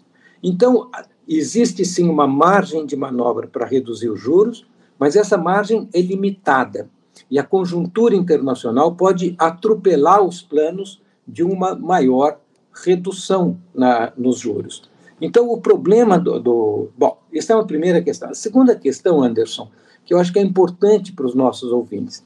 Então, 0.43 0.89
existe 1.27 1.85
sim 1.85 2.09
uma 2.09 2.27
margem 2.27 2.85
de 2.85 2.95
manobra 2.95 3.47
para 3.47 3.65
reduzir 3.65 4.09
os 4.09 4.19
juros, 4.19 4.67
mas 4.99 5.15
essa 5.15 5.37
margem 5.37 5.87
é 5.93 6.01
limitada. 6.01 6.89
E 7.29 7.39
a 7.39 7.43
conjuntura 7.43 8.15
internacional 8.15 8.93
pode 8.95 9.35
atropelar 9.37 10.21
os 10.21 10.41
planos 10.41 11.01
de 11.25 11.43
uma 11.43 11.75
maior 11.75 12.39
redução 12.73 13.57
na, 13.73 14.11
nos 14.17 14.39
juros. 14.39 14.90
Então, 15.21 15.51
o 15.51 15.61
problema 15.61 16.17
do, 16.19 16.39
do. 16.39 16.89
Bom, 16.97 17.19
essa 17.31 17.53
é 17.53 17.55
uma 17.55 17.67
primeira 17.67 18.01
questão. 18.01 18.29
A 18.29 18.33
segunda 18.33 18.75
questão, 18.75 19.21
Anderson, 19.21 19.69
que 20.03 20.13
eu 20.13 20.19
acho 20.19 20.33
que 20.33 20.39
é 20.39 20.41
importante 20.41 21.13
para 21.13 21.27
os 21.27 21.35
nossos 21.35 21.71
ouvintes, 21.71 22.25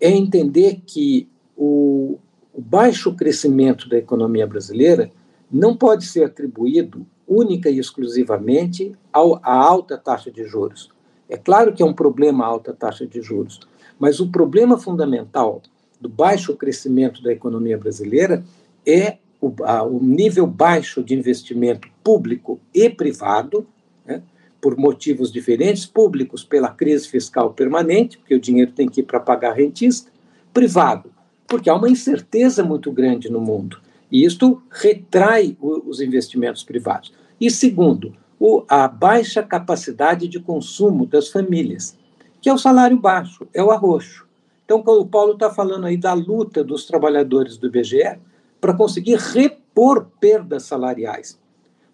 é 0.00 0.10
entender 0.10 0.82
que 0.84 1.28
o, 1.56 2.18
o 2.52 2.60
baixo 2.60 3.14
crescimento 3.14 3.88
da 3.88 3.96
economia 3.96 4.46
brasileira 4.46 5.10
não 5.50 5.76
pode 5.76 6.04
ser 6.06 6.24
atribuído 6.24 7.06
única 7.28 7.70
e 7.70 7.78
exclusivamente 7.78 8.92
ao, 9.12 9.36
à 9.36 9.54
alta 9.54 9.96
taxa 9.96 10.30
de 10.30 10.44
juros. 10.44 10.90
É 11.28 11.36
claro 11.36 11.72
que 11.72 11.82
é 11.82 11.86
um 11.86 11.94
problema 11.94 12.44
a 12.44 12.48
alta 12.48 12.72
taxa 12.72 13.06
de 13.06 13.22
juros, 13.22 13.60
mas 13.98 14.18
o 14.18 14.30
problema 14.30 14.76
fundamental 14.76 15.62
do 16.00 16.08
baixo 16.08 16.56
crescimento 16.56 17.22
da 17.22 17.32
economia 17.32 17.78
brasileira 17.78 18.44
é 18.84 19.18
o, 19.42 19.52
a, 19.64 19.82
o 19.82 20.00
nível 20.00 20.46
baixo 20.46 21.02
de 21.02 21.14
investimento 21.14 21.88
público 22.04 22.60
e 22.72 22.88
privado, 22.88 23.66
né, 24.06 24.22
por 24.60 24.76
motivos 24.76 25.32
diferentes, 25.32 25.84
públicos 25.84 26.44
pela 26.44 26.68
crise 26.68 27.08
fiscal 27.08 27.52
permanente, 27.52 28.16
porque 28.16 28.36
o 28.36 28.40
dinheiro 28.40 28.70
tem 28.70 28.88
que 28.88 29.00
ir 29.00 29.02
para 29.02 29.18
pagar 29.18 29.54
rentista, 29.54 30.12
privado, 30.54 31.10
porque 31.48 31.68
há 31.68 31.74
uma 31.74 31.90
incerteza 31.90 32.62
muito 32.62 32.92
grande 32.92 33.28
no 33.28 33.40
mundo. 33.40 33.80
E 34.10 34.24
isto 34.24 34.62
retrai 34.70 35.56
o, 35.60 35.90
os 35.90 36.00
investimentos 36.00 36.62
privados. 36.62 37.12
E 37.40 37.50
segundo, 37.50 38.14
o, 38.38 38.64
a 38.68 38.86
baixa 38.86 39.42
capacidade 39.42 40.28
de 40.28 40.38
consumo 40.38 41.04
das 41.04 41.28
famílias, 41.28 41.98
que 42.40 42.48
é 42.48 42.54
o 42.54 42.58
salário 42.58 42.96
baixo, 42.96 43.48
é 43.52 43.62
o 43.62 43.72
arroxo. 43.72 44.24
Então, 44.64 44.78
o 44.86 45.06
Paulo 45.06 45.32
está 45.32 45.50
falando 45.50 45.86
aí 45.86 45.96
da 45.96 46.12
luta 46.12 46.62
dos 46.62 46.86
trabalhadores 46.86 47.56
do 47.56 47.66
IBGE 47.66 48.18
para 48.62 48.72
conseguir 48.72 49.16
repor 49.16 50.06
perdas 50.20 50.62
salariais. 50.62 51.36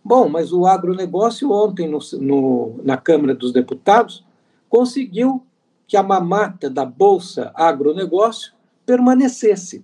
Bom, 0.04 0.28
mas 0.28 0.52
o 0.52 0.66
agronegócio 0.66 1.50
ontem 1.50 1.88
no, 1.88 1.98
no, 2.20 2.80
na 2.84 2.98
Câmara 2.98 3.34
dos 3.34 3.54
Deputados 3.54 4.22
conseguiu 4.68 5.42
que 5.86 5.96
a 5.96 6.02
mamata 6.02 6.68
da 6.68 6.84
Bolsa 6.84 7.50
Agronegócio 7.54 8.52
permanecesse. 8.84 9.82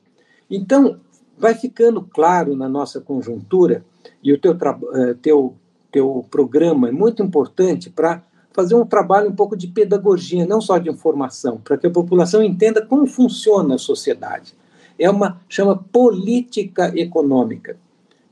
Então, 0.50 1.00
vai 1.38 1.55
ficando 1.55 2.03
claro 2.03 2.55
na 2.55 2.69
nossa 2.69 3.00
conjuntura, 3.00 3.83
e 4.23 4.31
o 4.31 4.38
teu, 4.38 4.53
eh, 4.53 5.14
teu, 5.23 5.55
teu 5.91 6.26
programa 6.31 6.91
é 6.91 6.93
muito 6.93 7.23
importante 7.23 7.88
para 7.88 8.23
fazer 8.53 8.75
um 8.75 8.85
trabalho 8.85 9.31
um 9.31 9.35
pouco 9.35 9.57
de 9.57 9.69
pedagogia, 9.69 10.47
não 10.47 10.61
só 10.61 10.76
de 10.76 10.91
informação, 10.91 11.59
para 11.64 11.79
que 11.79 11.87
a 11.87 11.91
população 11.91 12.43
entenda 12.43 12.85
como 12.85 13.07
funciona 13.07 13.76
a 13.76 13.79
sociedade. 13.79 14.55
É 14.98 15.10
uma 15.10 15.40
chama 15.48 15.76
política 15.76 16.92
econômica. 16.96 17.76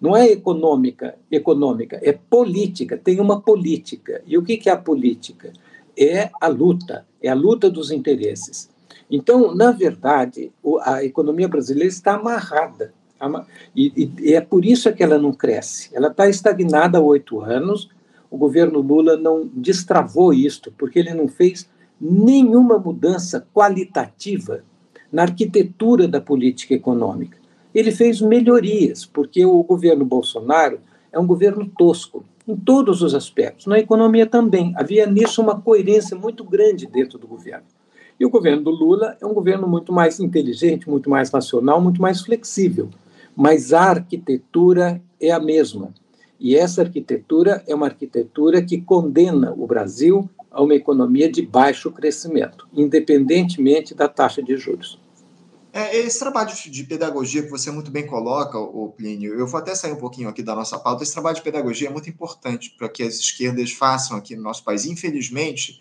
Não 0.00 0.16
é 0.16 0.26
econômica, 0.26 1.14
econômica, 1.30 2.00
é 2.02 2.12
política, 2.12 2.96
tem 2.98 3.20
uma 3.20 3.40
política. 3.40 4.20
E 4.26 4.36
o 4.36 4.42
que 4.42 4.68
é 4.68 4.72
a 4.72 4.76
política? 4.76 5.52
É 5.96 6.30
a 6.40 6.48
luta, 6.48 7.06
é 7.22 7.28
a 7.28 7.34
luta 7.34 7.70
dos 7.70 7.92
interesses. 7.92 8.68
Então, 9.08 9.54
na 9.54 9.70
verdade, 9.70 10.50
a 10.80 11.04
economia 11.04 11.46
brasileira 11.46 11.88
está 11.88 12.14
amarrada. 12.14 12.92
E, 13.76 14.10
e 14.18 14.34
é 14.34 14.40
por 14.40 14.64
isso 14.64 14.92
que 14.92 15.02
ela 15.02 15.18
não 15.18 15.32
cresce. 15.32 15.90
Ela 15.92 16.08
está 16.08 16.28
estagnada 16.28 16.98
há 16.98 17.00
oito 17.00 17.40
anos. 17.40 17.88
O 18.30 18.36
governo 18.36 18.80
Lula 18.80 19.16
não 19.16 19.48
destravou 19.54 20.34
isto, 20.34 20.72
porque 20.76 20.98
ele 20.98 21.14
não 21.14 21.28
fez 21.28 21.68
nenhuma 22.00 22.78
mudança 22.78 23.46
qualitativa 23.54 24.64
na 25.12 25.22
arquitetura 25.22 26.08
da 26.08 26.20
política 26.20 26.74
econômica. 26.74 27.36
Ele 27.74 27.92
fez 27.92 28.20
melhorias, 28.20 29.04
porque 29.04 29.44
o 29.44 29.62
governo 29.62 30.04
Bolsonaro 30.04 30.80
é 31.12 31.18
um 31.18 31.26
governo 31.26 31.70
tosco 31.76 32.24
em 32.48 32.56
todos 32.56 33.02
os 33.02 33.14
aspectos. 33.14 33.66
Na 33.66 33.78
economia 33.78 34.26
também. 34.26 34.72
Havia 34.76 35.06
nisso 35.06 35.40
uma 35.42 35.60
coerência 35.60 36.16
muito 36.16 36.42
grande 36.42 36.86
dentro 36.86 37.18
do 37.18 37.26
governo. 37.26 37.64
E 38.18 38.24
o 38.24 38.30
governo 38.30 38.62
do 38.62 38.70
Lula 38.70 39.16
é 39.20 39.26
um 39.26 39.34
governo 39.34 39.66
muito 39.66 39.92
mais 39.92 40.20
inteligente, 40.20 40.88
muito 40.88 41.08
mais 41.08 41.30
racional, 41.30 41.80
muito 41.80 42.00
mais 42.00 42.20
flexível. 42.20 42.88
Mas 43.34 43.72
a 43.72 43.82
arquitetura 43.82 45.00
é 45.20 45.30
a 45.30 45.40
mesma. 45.40 45.90
E 46.38 46.56
essa 46.56 46.82
arquitetura 46.82 47.62
é 47.66 47.74
uma 47.74 47.86
arquitetura 47.86 48.62
que 48.62 48.80
condena 48.80 49.52
o 49.56 49.66
Brasil 49.66 50.28
a 50.50 50.62
uma 50.62 50.74
economia 50.74 51.30
de 51.30 51.40
baixo 51.40 51.90
crescimento, 51.90 52.66
independentemente 52.74 53.94
da 53.94 54.08
taxa 54.08 54.42
de 54.42 54.56
juros. 54.56 55.01
É, 55.74 55.96
esse 55.96 56.18
trabalho 56.18 56.52
de 56.54 56.84
pedagogia 56.84 57.42
que 57.42 57.48
você 57.48 57.70
muito 57.70 57.90
bem 57.90 58.06
coloca, 58.06 58.58
o 58.58 58.92
Plínio, 58.94 59.32
eu 59.32 59.46
vou 59.46 59.58
até 59.58 59.74
sair 59.74 59.92
um 59.92 59.96
pouquinho 59.96 60.28
aqui 60.28 60.42
da 60.42 60.54
nossa 60.54 60.78
pauta. 60.78 61.02
Esse 61.02 61.14
trabalho 61.14 61.36
de 61.36 61.42
pedagogia 61.42 61.88
é 61.88 61.90
muito 61.90 62.10
importante 62.10 62.74
para 62.76 62.90
que 62.90 63.02
as 63.02 63.14
esquerdas 63.14 63.72
façam 63.72 64.18
aqui 64.18 64.36
no 64.36 64.42
nosso 64.42 64.62
país. 64.62 64.84
Infelizmente, 64.84 65.80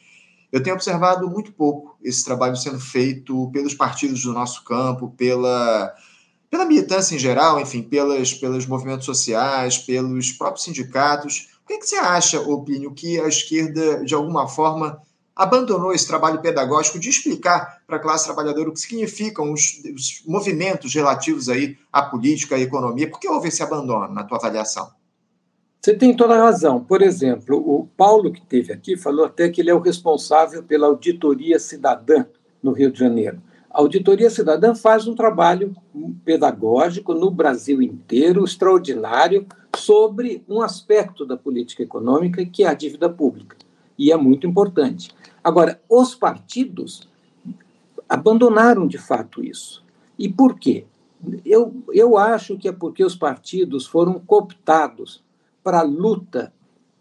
eu 0.49 0.63
tenho 0.63 0.77
observado 0.77 1.29
muito 1.29 1.51
pouco 1.51 1.97
esse 2.01 2.23
trabalho 2.23 2.55
sendo 2.55 2.79
feito 2.79 3.51
pelos 3.51 3.73
partidos 3.73 4.23
do 4.23 4.31
nosso 4.31 4.63
campo, 4.63 5.13
pela, 5.17 5.93
pela 6.49 6.63
militância 6.63 7.13
em 7.13 7.19
geral, 7.19 7.59
enfim, 7.59 7.83
pelas, 7.83 8.33
pelos 8.33 8.65
movimentos 8.65 9.05
sociais, 9.05 9.77
pelos 9.77 10.31
próprios 10.31 10.63
sindicatos. 10.63 11.49
O 11.65 11.67
que, 11.67 11.73
é 11.73 11.77
que 11.77 11.85
você 11.85 11.97
acha, 11.97 12.39
Opínio, 12.39 12.93
que 12.93 13.19
a 13.19 13.27
esquerda, 13.27 14.05
de 14.05 14.13
alguma 14.13 14.47
forma, 14.47 15.01
abandonou 15.35 15.91
esse 15.91 16.07
trabalho 16.07 16.41
pedagógico 16.41 16.99
de 16.99 17.09
explicar 17.09 17.80
para 17.91 17.97
a 17.97 18.01
classe 18.01 18.23
trabalhadora 18.23 18.69
o 18.69 18.71
que 18.71 18.79
significam 18.79 19.51
os, 19.51 19.81
os 19.93 20.23
movimentos 20.25 20.95
relativos 20.95 21.49
aí 21.49 21.77
à 21.91 22.01
política, 22.01 22.55
à 22.55 22.59
economia? 22.59 23.09
Por 23.09 23.19
que 23.19 23.27
houve 23.27 23.49
esse 23.49 23.61
abandono, 23.61 24.13
na 24.13 24.23
tua 24.23 24.37
avaliação? 24.37 24.89
Você 25.81 25.93
tem 25.93 26.15
toda 26.15 26.35
a 26.35 26.43
razão. 26.43 26.81
Por 26.81 27.01
exemplo, 27.01 27.57
o 27.57 27.87
Paulo, 27.97 28.31
que 28.31 28.41
teve 28.45 28.71
aqui, 28.71 28.95
falou 28.95 29.25
até 29.25 29.49
que 29.49 29.59
ele 29.59 29.69
é 29.69 29.73
o 29.73 29.79
responsável 29.79 30.63
pela 30.63 30.87
auditoria 30.87 31.59
cidadã 31.59 32.25
no 32.63 32.71
Rio 32.71 32.89
de 32.89 32.99
Janeiro. 32.99 33.41
A 33.69 33.81
auditoria 33.81 34.29
cidadã 34.29 34.73
faz 34.73 35.05
um 35.05 35.15
trabalho 35.15 35.75
pedagógico 36.23 37.13
no 37.13 37.29
Brasil 37.29 37.81
inteiro, 37.81 38.45
extraordinário, 38.45 39.45
sobre 39.75 40.45
um 40.47 40.61
aspecto 40.61 41.25
da 41.25 41.35
política 41.35 41.83
econômica 41.83 42.45
que 42.45 42.63
é 42.63 42.67
a 42.67 42.73
dívida 42.73 43.09
pública. 43.09 43.57
E 43.97 44.13
é 44.13 44.15
muito 44.15 44.47
importante. 44.47 45.09
Agora, 45.43 45.81
os 45.89 46.15
partidos 46.15 47.10
abandonaram 48.11 48.85
de 48.85 48.97
fato 48.97 49.41
isso. 49.41 49.81
E 50.19 50.27
por 50.27 50.59
quê? 50.59 50.83
Eu, 51.45 51.73
eu 51.93 52.17
acho 52.17 52.57
que 52.57 52.67
é 52.67 52.71
porque 52.73 53.05
os 53.05 53.15
partidos 53.15 53.87
foram 53.87 54.19
cooptados 54.19 55.23
para 55.63 55.79
a 55.79 55.83
luta 55.83 56.51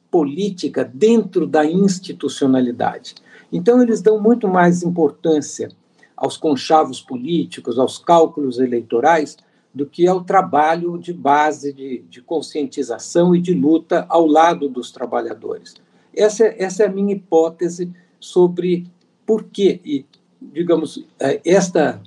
política 0.09 0.85
dentro 0.85 1.49
da 1.49 1.67
institucionalidade. 1.67 3.17
Então, 3.51 3.83
eles 3.83 4.01
dão 4.01 4.21
muito 4.21 4.47
mais 4.47 4.85
importância 4.85 5.73
aos 6.17 6.37
conchavos 6.37 7.01
políticos, 7.01 7.77
aos 7.77 7.99
cálculos 7.99 8.61
eleitorais, 8.61 9.37
do 9.75 9.87
que 9.87 10.07
ao 10.07 10.23
trabalho 10.23 10.97
de 10.97 11.13
base 11.13 11.73
de, 11.73 12.05
de 12.09 12.23
conscientização 12.23 13.35
e 13.35 13.41
de 13.41 13.53
luta 13.53 14.07
ao 14.09 14.27
lado 14.27 14.69
dos 14.69 14.93
trabalhadores. 14.93 15.75
Essa, 16.15 16.55
essa 16.57 16.85
é 16.85 16.87
a 16.87 16.93
minha 16.93 17.15
hipótese 17.17 17.93
sobre 18.21 18.87
por 19.27 19.43
que, 19.45 20.07
digamos, 20.41 21.05
é, 21.19 21.41
esta, 21.45 22.01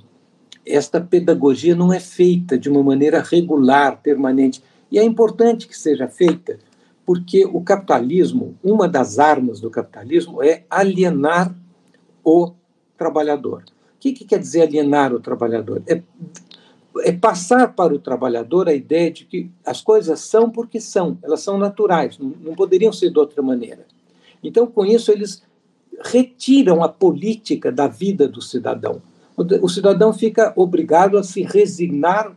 esta 0.66 1.00
pedagogia 1.00 1.74
não 1.74 1.92
é 1.92 2.00
feita 2.00 2.58
de 2.58 2.68
uma 2.68 2.82
maneira 2.82 3.20
regular, 3.20 4.00
permanente. 4.02 4.62
E 4.90 4.98
é 4.98 5.04
importante 5.04 5.68
que 5.68 5.76
seja 5.76 6.08
feita, 6.08 6.58
porque 7.06 7.44
o 7.44 7.60
capitalismo, 7.60 8.56
uma 8.62 8.88
das 8.88 9.18
armas 9.18 9.60
do 9.60 9.70
capitalismo 9.70 10.42
é 10.42 10.64
alienar 10.68 11.54
o 12.24 12.52
trabalhador. 12.96 13.64
O 13.96 13.98
que, 14.00 14.12
que 14.12 14.24
quer 14.24 14.38
dizer 14.38 14.62
alienar 14.62 15.12
o 15.12 15.20
trabalhador? 15.20 15.82
É, 15.86 16.02
é 17.00 17.12
passar 17.12 17.74
para 17.74 17.94
o 17.94 17.98
trabalhador 17.98 18.68
a 18.68 18.74
ideia 18.74 19.10
de 19.10 19.24
que 19.24 19.50
as 19.64 19.80
coisas 19.80 20.20
são 20.20 20.50
porque 20.50 20.80
são, 20.80 21.18
elas 21.22 21.40
são 21.40 21.58
naturais, 21.58 22.18
não, 22.18 22.32
não 22.40 22.54
poderiam 22.54 22.92
ser 22.92 23.10
de 23.10 23.18
outra 23.18 23.42
maneira. 23.42 23.86
Então, 24.42 24.66
com 24.66 24.84
isso, 24.84 25.10
eles 25.10 25.42
retiram 26.02 26.82
a 26.82 26.88
política 26.88 27.70
da 27.70 27.86
vida 27.86 28.26
do 28.26 28.40
cidadão. 28.40 29.00
O, 29.36 29.68
cidadão 29.68 30.12
fica 30.12 30.52
obrigado 30.54 31.18
a 31.18 31.24
se 31.24 31.42
resignar 31.42 32.36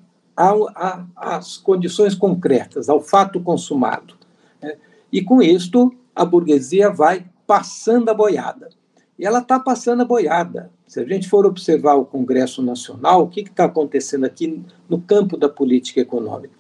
às 1.15 1.58
condições 1.58 2.15
concretas, 2.15 2.89
ao 2.89 3.00
fato 3.00 3.39
consumado. 3.39 4.15
Né? 4.62 4.76
E 5.12 5.22
com 5.22 5.41
isto, 5.41 5.93
a 6.15 6.26
burguesia 6.26 6.89
vai 6.89 7.26
passando 7.46 8.10
a 8.10 8.13
boiada. 8.13 8.70
E 9.17 9.26
ela 9.26 9.39
está 9.39 9.60
passando 9.60 10.02
a 10.02 10.06
boiada. 10.06 10.72
Se 10.88 11.00
a 11.00 11.06
gente 11.06 11.28
for 11.28 11.46
observar 11.46 11.96
o 11.96 12.06
Congresso 12.06 12.62
Nacional, 12.62 13.24
o 13.24 13.28
que 13.28 13.41
está 13.41 13.65
acontecendo 13.65 14.26
aqui 14.26 14.63
no 14.89 15.00
campo 15.00 15.38
da 15.38 15.50
política 15.50 16.02
econômica? 16.02 16.56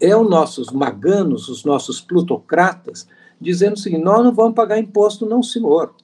É 0.00 0.16
os 0.16 0.28
nossos 0.28 0.70
maganos, 0.70 1.48
os 1.48 1.64
nossos 1.64 2.00
plutocratas, 2.00 3.06
dizendo 3.40 3.74
o 3.74 3.78
seguinte: 3.78 4.02
nós 4.02 4.24
não 4.24 4.32
vamos 4.32 4.54
pagar 4.54 4.78
imposto, 4.78 5.26
não, 5.26 5.42
senhor. 5.42 5.94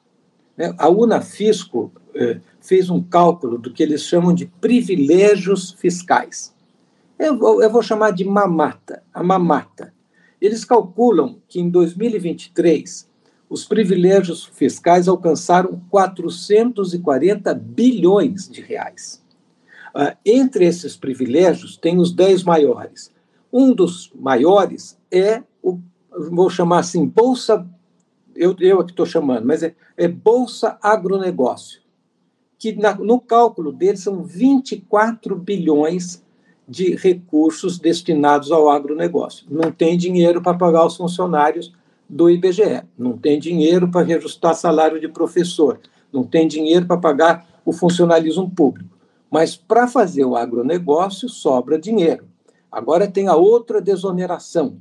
Né? 0.56 0.74
A 0.78 0.88
Unafisco 0.88 1.92
eh, 2.14 2.40
fez 2.60 2.90
um 2.90 3.02
cálculo 3.02 3.58
do 3.58 3.72
que 3.72 3.82
eles 3.82 4.02
chamam 4.02 4.34
de 4.34 4.46
privilégios 4.46 5.72
fiscais. 5.72 6.54
Eu 7.18 7.38
vou, 7.38 7.62
eu 7.62 7.70
vou 7.70 7.82
chamar 7.82 8.12
de 8.12 8.24
mamata, 8.24 9.02
a 9.12 9.22
mamata. 9.22 9.92
Eles 10.40 10.64
calculam 10.64 11.38
que 11.48 11.60
em 11.60 11.70
2023 11.70 13.08
os 13.48 13.64
privilégios 13.64 14.44
fiscais 14.44 15.06
alcançaram 15.06 15.80
440 15.90 17.54
bilhões 17.54 18.48
de 18.48 18.60
reais. 18.60 19.22
Uh, 19.94 20.16
entre 20.24 20.64
esses 20.64 20.96
privilégios, 20.96 21.76
tem 21.76 21.98
os 21.98 22.12
10 22.12 22.44
maiores. 22.44 23.12
Um 23.52 23.74
dos 23.74 24.10
maiores 24.14 24.98
é 25.10 25.42
o, 25.62 25.78
vou 26.30 26.48
chamar 26.48 26.78
assim, 26.78 27.06
Bolsa, 27.06 27.68
eu, 28.34 28.56
eu 28.60 28.80
aqui 28.80 28.92
estou 28.92 29.06
chamando, 29.06 29.46
mas 29.46 29.62
é, 29.62 29.74
é 29.96 30.08
Bolsa 30.08 30.78
Agronegócio, 30.82 31.80
que 32.58 32.72
na, 32.72 32.94
no 32.94 33.20
cálculo 33.20 33.72
deles 33.72 34.00
são 34.00 34.22
24 34.22 35.36
bilhões 35.36 36.22
de 36.66 36.94
recursos 36.94 37.78
destinados 37.78 38.50
ao 38.52 38.70
agronegócio. 38.70 39.46
Não 39.50 39.70
tem 39.70 39.96
dinheiro 39.96 40.40
para 40.40 40.56
pagar 40.56 40.86
os 40.86 40.96
funcionários 40.96 41.72
do 42.08 42.30
IBGE, 42.30 42.82
não 42.96 43.16
tem 43.16 43.38
dinheiro 43.38 43.90
para 43.90 44.06
reajustar 44.06 44.54
salário 44.54 45.00
de 45.00 45.08
professor, 45.08 45.80
não 46.12 46.24
tem 46.24 46.46
dinheiro 46.46 46.86
para 46.86 46.96
pagar 46.96 47.46
o 47.64 47.72
funcionalismo 47.72 48.50
público. 48.50 48.96
Mas 49.30 49.56
para 49.56 49.88
fazer 49.88 50.24
o 50.24 50.36
agronegócio 50.36 51.28
sobra 51.28 51.78
dinheiro. 51.78 52.26
Agora 52.70 53.06
tem 53.06 53.28
a 53.28 53.36
outra 53.36 53.80
desoneração, 53.80 54.80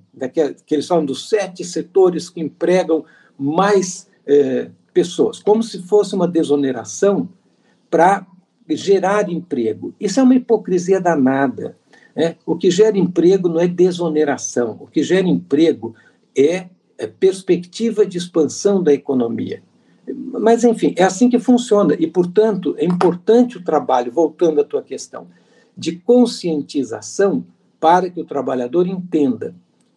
que 0.66 0.76
eles 0.76 0.88
falam 0.88 1.06
dos 1.06 1.28
sete 1.28 1.64
setores 1.64 2.30
que 2.30 2.40
empregam 2.40 3.04
mais 3.38 4.08
é, 4.26 4.70
pessoas, 4.94 5.40
como 5.40 5.64
se 5.64 5.82
fosse 5.84 6.16
uma 6.16 6.28
desoneração 6.28 7.30
para 7.90 8.26
gerar 8.70 9.30
emprego. 9.30 9.94
Isso 10.00 10.20
é 10.20 10.24
uma 10.24 10.36
hipocrisia 10.36 11.00
danada. 11.00 11.78
Né? 12.16 12.36
O 12.46 12.56
que 12.56 12.70
gera 12.70 12.98
emprego 12.98 13.50
não 13.50 13.60
é 13.60 13.68
desoneração, 13.68 14.78
o 14.80 14.88
que 14.88 15.04
gera 15.04 15.28
emprego 15.28 15.96
é, 16.38 16.68
é 16.98 17.08
perspectiva 17.08 18.06
de 18.06 18.18
expansão 18.18 18.82
da 18.82 18.94
economia. 18.94 19.62
Mas, 20.08 20.64
enfim, 20.64 20.94
é 20.98 21.04
assim 21.04 21.30
que 21.30 21.40
funciona. 21.40 21.96
E, 21.98 22.08
portanto, 22.08 22.76
é 22.78 22.86
importante 22.86 23.58
o 23.58 23.64
trabalho, 23.64 24.12
voltando 24.12 24.60
à 24.60 24.64
tua 24.64 24.82
questão, 24.82 25.28
de 25.78 25.94
conscientização 25.98 27.46
para 27.80 28.10
que 28.10 28.20
o 28.20 28.26
trabalhador 28.26 28.88
entenda 28.88 29.56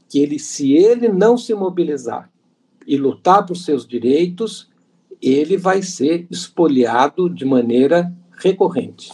que 0.08 0.18
ele, 0.18 0.38
se 0.38 0.72
ele 0.72 1.08
não 1.08 1.36
se 1.36 1.52
mobilizar 1.54 2.30
e 2.86 2.96
lutar 2.96 3.44
por 3.46 3.56
seus 3.56 3.86
direitos, 3.86 4.70
ele 5.20 5.56
vai 5.56 5.82
ser 5.82 6.26
espoliado 6.30 7.30
de 7.30 7.44
maneira 7.44 8.12
recorrente. 8.38 9.10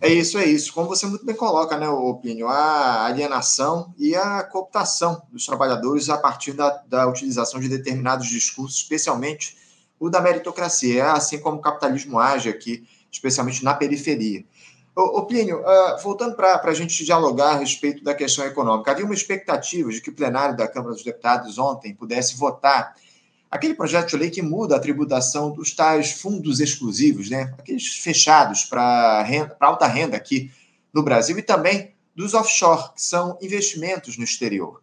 É 0.00 0.08
isso, 0.08 0.38
é 0.38 0.46
isso. 0.46 0.72
Como 0.72 0.88
você 0.88 1.06
muito 1.06 1.26
bem 1.26 1.36
coloca, 1.36 1.76
né, 1.76 1.86
Opínio, 1.88 2.48
a 2.48 3.04
alienação 3.04 3.92
e 3.98 4.14
a 4.14 4.42
cooptação 4.42 5.20
dos 5.30 5.44
trabalhadores 5.44 6.08
a 6.08 6.16
partir 6.16 6.52
da, 6.52 6.70
da 6.88 7.06
utilização 7.06 7.60
de 7.60 7.68
determinados 7.68 8.26
discursos, 8.26 8.78
especialmente 8.78 9.58
o 9.98 10.08
da 10.08 10.20
meritocracia, 10.22 11.02
é 11.02 11.06
assim 11.10 11.38
como 11.38 11.58
o 11.58 11.60
capitalismo 11.60 12.18
age 12.18 12.48
aqui, 12.48 12.88
especialmente 13.12 13.62
na 13.62 13.74
periferia. 13.74 14.42
Ô, 14.94 15.24
Plínio, 15.24 15.60
uh, 15.60 16.02
voltando 16.02 16.34
para 16.34 16.60
a 16.62 16.74
gente 16.74 17.04
dialogar 17.04 17.52
a 17.52 17.58
respeito 17.58 18.02
da 18.02 18.12
questão 18.12 18.44
econômica, 18.44 18.90
havia 18.90 19.04
uma 19.04 19.14
expectativa 19.14 19.88
de 19.90 20.00
que 20.00 20.10
o 20.10 20.14
plenário 20.14 20.56
da 20.56 20.66
Câmara 20.66 20.92
dos 20.92 21.04
Deputados 21.04 21.58
ontem 21.58 21.94
pudesse 21.94 22.36
votar 22.36 22.94
aquele 23.50 23.74
projeto 23.74 24.10
de 24.10 24.16
lei 24.16 24.30
que 24.30 24.42
muda 24.42 24.76
a 24.76 24.80
tributação 24.80 25.52
dos 25.52 25.74
tais 25.74 26.12
fundos 26.12 26.60
exclusivos, 26.60 27.30
né? 27.30 27.54
aqueles 27.58 27.86
fechados 27.86 28.64
para 28.64 29.26
alta 29.60 29.86
renda 29.86 30.16
aqui 30.16 30.50
no 30.92 31.02
Brasil 31.02 31.38
e 31.38 31.42
também 31.42 31.94
dos 32.14 32.34
offshore, 32.34 32.92
que 32.94 33.02
são 33.02 33.38
investimentos 33.40 34.18
no 34.18 34.24
exterior. 34.24 34.82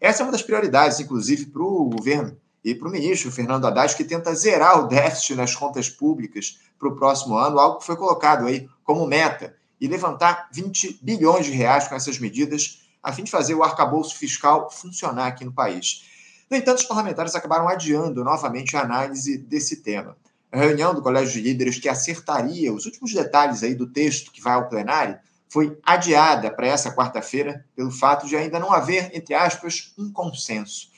Essa 0.00 0.22
é 0.22 0.24
uma 0.24 0.32
das 0.32 0.42
prioridades, 0.42 1.00
inclusive, 1.00 1.46
para 1.46 1.62
o 1.62 1.90
governo 1.90 2.36
e 2.64 2.74
para 2.74 2.88
o 2.88 2.90
ministro 2.90 3.30
Fernando 3.30 3.66
Haddad, 3.66 3.94
que 3.96 4.04
tenta 4.04 4.34
zerar 4.34 4.80
o 4.80 4.86
déficit 4.88 5.34
nas 5.34 5.54
contas 5.54 5.88
públicas 5.88 6.58
para 6.78 6.88
o 6.88 6.96
próximo 6.96 7.36
ano, 7.36 7.58
algo 7.58 7.78
que 7.78 7.86
foi 7.86 7.96
colocado 7.96 8.46
aí 8.46 8.68
como 8.84 9.06
meta, 9.06 9.54
e 9.80 9.86
levantar 9.86 10.48
20 10.52 10.98
bilhões 11.02 11.46
de 11.46 11.52
reais 11.52 11.86
com 11.86 11.94
essas 11.94 12.18
medidas, 12.18 12.82
a 13.02 13.12
fim 13.12 13.22
de 13.22 13.30
fazer 13.30 13.54
o 13.54 13.62
arcabouço 13.62 14.16
fiscal 14.16 14.70
funcionar 14.70 15.28
aqui 15.28 15.44
no 15.44 15.52
país. 15.52 16.04
No 16.50 16.56
entanto, 16.56 16.78
os 16.78 16.84
parlamentares 16.84 17.34
acabaram 17.34 17.68
adiando 17.68 18.24
novamente 18.24 18.76
a 18.76 18.80
análise 18.80 19.38
desse 19.38 19.76
tema. 19.76 20.16
A 20.50 20.58
reunião 20.58 20.94
do 20.94 21.02
Colégio 21.02 21.34
de 21.34 21.42
Líderes 21.42 21.78
que 21.78 21.88
acertaria 21.88 22.72
os 22.72 22.86
últimos 22.86 23.12
detalhes 23.12 23.62
aí 23.62 23.74
do 23.74 23.86
texto 23.86 24.32
que 24.32 24.40
vai 24.40 24.54
ao 24.54 24.68
plenário 24.68 25.18
foi 25.48 25.78
adiada 25.82 26.50
para 26.50 26.66
essa 26.66 26.94
quarta-feira 26.94 27.64
pelo 27.76 27.90
fato 27.90 28.26
de 28.26 28.36
ainda 28.36 28.58
não 28.58 28.72
haver, 28.72 29.10
entre 29.14 29.34
aspas, 29.34 29.92
um 29.98 30.10
consenso. 30.10 30.90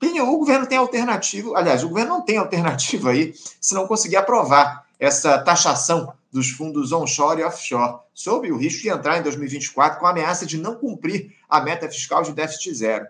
O 0.00 0.38
governo 0.38 0.66
tem 0.66 0.78
alternativa, 0.78 1.56
aliás, 1.56 1.82
o 1.82 1.88
governo 1.88 2.14
não 2.14 2.20
tem 2.22 2.36
alternativa 2.36 3.10
aí 3.10 3.34
se 3.60 3.74
não 3.74 3.86
conseguir 3.86 4.16
aprovar 4.16 4.86
essa 4.98 5.38
taxação 5.38 6.12
dos 6.30 6.50
fundos 6.50 6.92
onshore 6.92 7.40
e 7.40 7.44
offshore, 7.44 8.00
sob 8.12 8.50
o 8.50 8.56
risco 8.56 8.82
de 8.82 8.88
entrar 8.88 9.18
em 9.18 9.22
2024 9.22 9.98
com 9.98 10.06
a 10.06 10.10
ameaça 10.10 10.44
de 10.44 10.58
não 10.58 10.74
cumprir 10.74 11.34
a 11.48 11.60
meta 11.60 11.88
fiscal 11.88 12.22
de 12.22 12.32
déficit 12.32 12.74
zero. 12.74 13.06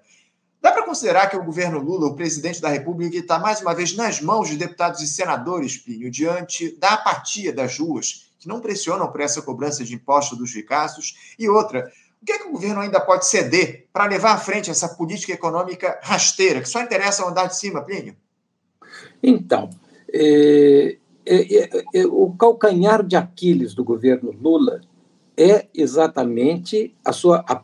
Dá 0.61 0.73
para 0.73 0.85
considerar 0.85 1.29
que 1.29 1.37
o 1.37 1.45
governo 1.45 1.79
Lula, 1.79 2.07
o 2.07 2.17
presidente 2.17 2.61
da 2.61 2.69
República, 2.69 3.17
está 3.17 3.39
mais 3.39 3.61
uma 3.61 3.75
vez 3.75 3.95
nas 3.97 4.21
mãos 4.21 4.49
de 4.49 4.57
deputados 4.57 5.01
e 5.01 5.07
senadores, 5.07 5.77
Plínio, 5.77 6.11
diante 6.11 6.77
da 6.79 6.95
apatia 6.95 7.53
das 7.53 7.79
ruas, 7.79 8.33
que 8.39 8.49
não 8.49 8.61
pressionam 8.61 9.11
por 9.11 9.21
essa 9.21 9.41
cobrança 9.41 9.85
de 9.85 9.95
impostos 9.95 10.37
dos 10.37 10.53
ricaços? 10.53 11.35
E 11.39 11.49
outra, 11.49 11.91
o 12.21 12.27
que 12.27 12.33
é 12.33 12.39
que 12.39 12.49
o 12.49 12.53
governo 12.53 12.81
ainda 12.81 13.01
pode 13.01 13.27
ceder 13.27 13.87
para 13.93 14.07
levar 14.07 14.33
à 14.33 14.39
frente 14.39 14.71
essa 14.71 14.89
política 14.89 15.33
econômica 15.33 15.99
rasteira, 16.03 16.61
que 16.61 16.69
só 16.69 16.83
interessa 16.83 17.27
andar 17.27 17.47
de 17.47 17.57
cima, 17.57 17.83
Plínio? 17.83 18.17
Então, 19.23 19.71
é, 20.13 20.97
é, 21.25 21.57
é, 21.57 21.85
é, 21.95 22.07
o 22.07 22.31
calcanhar 22.31 23.05
de 23.05 23.17
Aquiles 23.17 23.75
do 23.75 23.85
governo 23.85 24.33
Lula 24.33 24.81
é 25.37 25.67
exatamente 25.75 26.95
a 27.05 27.13
sua, 27.13 27.45
a, 27.49 27.63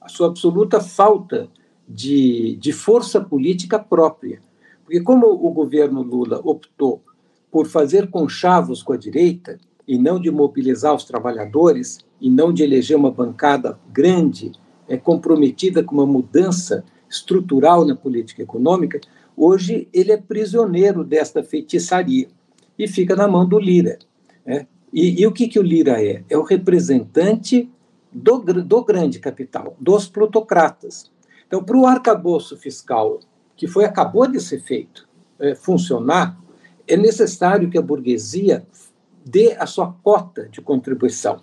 a 0.00 0.08
sua 0.08 0.26
absoluta 0.26 0.80
falta 0.80 1.48
de, 1.88 2.56
de 2.56 2.72
força 2.72 3.20
política 3.20 3.78
própria. 3.78 4.42
Porque, 4.84 5.00
como 5.00 5.26
o 5.26 5.50
governo 5.50 6.02
Lula 6.02 6.40
optou 6.44 7.02
por 7.50 7.66
fazer 7.66 8.10
conchavos 8.10 8.82
com 8.82 8.92
a 8.92 8.96
direita, 8.96 9.58
e 9.86 9.98
não 9.98 10.20
de 10.20 10.30
mobilizar 10.30 10.94
os 10.94 11.04
trabalhadores, 11.04 11.98
e 12.20 12.30
não 12.30 12.52
de 12.52 12.62
eleger 12.62 12.96
uma 12.96 13.10
bancada 13.10 13.78
grande, 13.92 14.52
é, 14.88 14.96
comprometida 14.96 15.82
com 15.82 15.94
uma 15.94 16.06
mudança 16.06 16.84
estrutural 17.08 17.84
na 17.84 17.94
política 17.94 18.42
econômica, 18.42 19.00
hoje 19.36 19.88
ele 19.92 20.12
é 20.12 20.16
prisioneiro 20.16 21.04
desta 21.04 21.42
feitiçaria 21.42 22.28
e 22.78 22.88
fica 22.88 23.14
na 23.14 23.28
mão 23.28 23.46
do 23.46 23.58
Lira. 23.58 23.98
Né? 24.44 24.66
E, 24.92 25.20
e, 25.20 25.26
o 25.26 25.32
que, 25.32 25.48
que 25.48 25.58
o 25.58 25.62
Lira 25.62 26.02
é? 26.02 26.24
É 26.28 26.36
o 26.36 26.42
representante 26.42 27.70
do, 28.12 28.38
do 28.38 28.84
grande 28.84 29.18
capital, 29.18 29.76
dos 29.78 30.08
plutocratas. 30.08 31.10
Então, 31.46 31.62
para 31.62 31.76
o 31.76 31.86
arcabouço 31.86 32.56
fiscal, 32.56 33.20
que 33.56 33.66
foi 33.66 33.84
acabou 33.84 34.26
de 34.26 34.40
ser 34.40 34.60
feito, 34.60 35.08
é, 35.38 35.54
funcionar, 35.54 36.38
é 36.88 36.96
necessário 36.96 37.68
que 37.68 37.78
a 37.78 37.82
burguesia 37.82 38.64
dê 39.26 39.56
a 39.58 39.66
sua 39.66 39.92
cota 40.04 40.48
de 40.48 40.60
contribuição. 40.60 41.40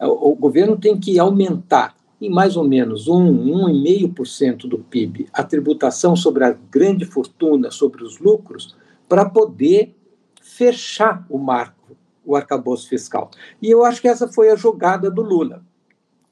O, 0.00 0.34
governo 0.34 0.78
tem 0.78 0.98
que 0.98 1.18
aumentar 1.18 1.94
em 2.20 2.30
mais 2.30 2.56
ou 2.56 2.64
menos 2.64 3.06
1, 3.06 3.12
1,5% 3.12 4.66
do 4.66 4.78
PIB 4.78 5.28
a 5.30 5.44
tributação 5.44 6.16
sobre 6.16 6.44
a 6.44 6.56
grande 6.70 7.04
fortuna, 7.04 7.70
sobre 7.70 8.02
os 8.02 8.18
lucros, 8.18 8.74
para 9.06 9.28
poder 9.28 9.94
fechar 10.40 11.26
o 11.28 11.38
marco, 11.38 11.94
o 12.24 12.34
arcabouço 12.34 12.88
fiscal. 12.88 13.30
E 13.60 13.70
eu 13.70 13.84
acho 13.84 14.00
que 14.00 14.08
essa 14.08 14.26
foi 14.28 14.48
a 14.48 14.56
jogada 14.56 15.10
do 15.10 15.20
Lula 15.20 15.62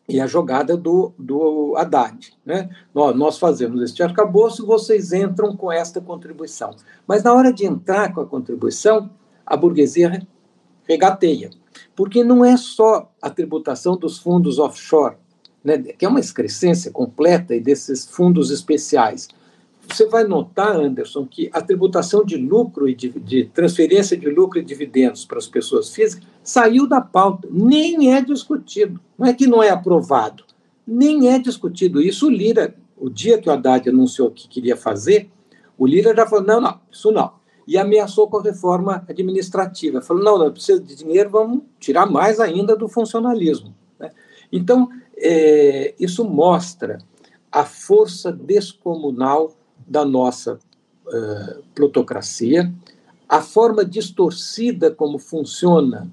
e 0.08 0.20
a 0.20 0.26
jogada 0.26 0.76
do, 0.76 1.12
do 1.18 1.74
Haddad. 1.76 2.32
Né? 2.44 2.70
Nós, 2.94 3.14
nós 3.14 3.38
fazemos 3.38 3.82
este 3.82 4.02
arcabouço, 4.02 4.66
vocês 4.66 5.12
entram 5.12 5.54
com 5.54 5.70
esta 5.70 6.00
contribuição. 6.00 6.70
Mas 7.06 7.22
na 7.22 7.34
hora 7.34 7.52
de 7.52 7.66
entrar 7.66 8.12
com 8.14 8.20
a 8.20 8.26
contribuição, 8.26 9.10
a 9.46 9.56
burguesia 9.56 10.26
regateia. 10.88 11.50
Porque 11.94 12.22
não 12.22 12.44
é 12.44 12.56
só 12.56 13.10
a 13.20 13.30
tributação 13.30 13.96
dos 13.96 14.18
fundos 14.18 14.58
offshore, 14.58 15.16
né, 15.62 15.78
que 15.78 16.04
é 16.04 16.08
uma 16.08 16.20
excrescência 16.20 16.90
completa 16.90 17.54
e 17.54 17.60
desses 17.60 18.06
fundos 18.06 18.50
especiais. 18.50 19.28
Você 19.88 20.06
vai 20.06 20.24
notar, 20.24 20.76
Anderson, 20.76 21.26
que 21.26 21.50
a 21.52 21.60
tributação 21.60 22.24
de 22.24 22.36
lucro 22.36 22.88
e 22.88 22.94
de, 22.94 23.10
de 23.10 23.44
transferência 23.44 24.16
de 24.16 24.28
lucro 24.28 24.58
e 24.58 24.64
dividendos 24.64 25.24
para 25.24 25.38
as 25.38 25.46
pessoas 25.46 25.90
físicas 25.90 26.26
saiu 26.42 26.86
da 26.86 27.00
pauta, 27.00 27.48
nem 27.50 28.12
é 28.12 28.22
discutido. 28.22 29.00
Não 29.18 29.26
é 29.26 29.32
que 29.32 29.46
não 29.46 29.62
é 29.62 29.70
aprovado, 29.70 30.44
nem 30.86 31.28
é 31.28 31.38
discutido. 31.38 32.00
Isso 32.00 32.26
o 32.26 32.30
Lira, 32.30 32.74
o 32.96 33.10
dia 33.10 33.38
que 33.38 33.48
o 33.48 33.52
Haddad 33.52 33.88
anunciou 33.88 34.30
que 34.30 34.48
queria 34.48 34.76
fazer, 34.76 35.30
o 35.76 35.86
Lira 35.86 36.14
já 36.14 36.26
falou: 36.26 36.44
não, 36.44 36.60
não, 36.60 36.80
isso 36.90 37.12
não. 37.12 37.32
E 37.66 37.78
ameaçou 37.78 38.28
com 38.28 38.38
a 38.38 38.42
reforma 38.42 39.04
administrativa. 39.08 40.00
Falou: 40.00 40.22
não, 40.22 40.38
não, 40.38 40.52
precisa 40.52 40.80
de 40.80 40.94
dinheiro, 40.94 41.30
vamos 41.30 41.62
tirar 41.78 42.06
mais 42.06 42.40
ainda 42.40 42.76
do 42.76 42.88
funcionalismo. 42.88 43.74
Né? 43.98 44.10
Então, 44.52 44.88
é, 45.16 45.94
isso 45.98 46.24
mostra 46.24 46.98
a 47.50 47.64
força 47.64 48.32
descomunal 48.32 49.54
da 49.86 50.04
nossa 50.04 50.58
uh, 51.06 51.62
plutocracia, 51.74 52.72
a 53.28 53.40
forma 53.40 53.84
distorcida 53.84 54.90
como 54.90 55.18
funciona 55.18 56.10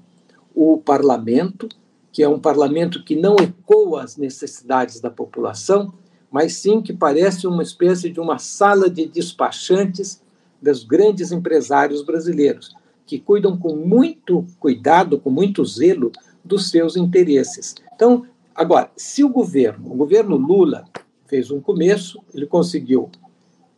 o 0.54 0.78
parlamento, 0.78 1.68
que 2.12 2.22
é 2.22 2.28
um 2.28 2.38
parlamento 2.38 3.02
que 3.02 3.16
não 3.16 3.34
ecoa 3.36 4.02
as 4.04 4.16
necessidades 4.16 5.00
da 5.00 5.10
população, 5.10 5.92
mas 6.30 6.54
sim 6.54 6.80
que 6.80 6.92
parece 6.92 7.46
uma 7.46 7.62
espécie 7.62 8.08
de 8.08 8.20
uma 8.20 8.38
sala 8.38 8.88
de 8.88 9.06
despachantes 9.06 10.21
dos 10.62 10.84
grandes 10.84 11.32
empresários 11.32 12.02
brasileiros, 12.02 12.74
que 13.04 13.18
cuidam 13.18 13.58
com 13.58 13.74
muito 13.74 14.46
cuidado, 14.60 15.18
com 15.18 15.30
muito 15.30 15.64
zelo 15.64 16.12
dos 16.44 16.70
seus 16.70 16.96
interesses. 16.96 17.74
Então, 17.94 18.24
agora, 18.54 18.90
se 18.96 19.24
o 19.24 19.28
governo, 19.28 19.92
o 19.92 19.96
governo 19.96 20.36
Lula 20.36 20.84
fez 21.26 21.50
um 21.50 21.60
começo, 21.60 22.22
ele 22.32 22.46
conseguiu 22.46 23.10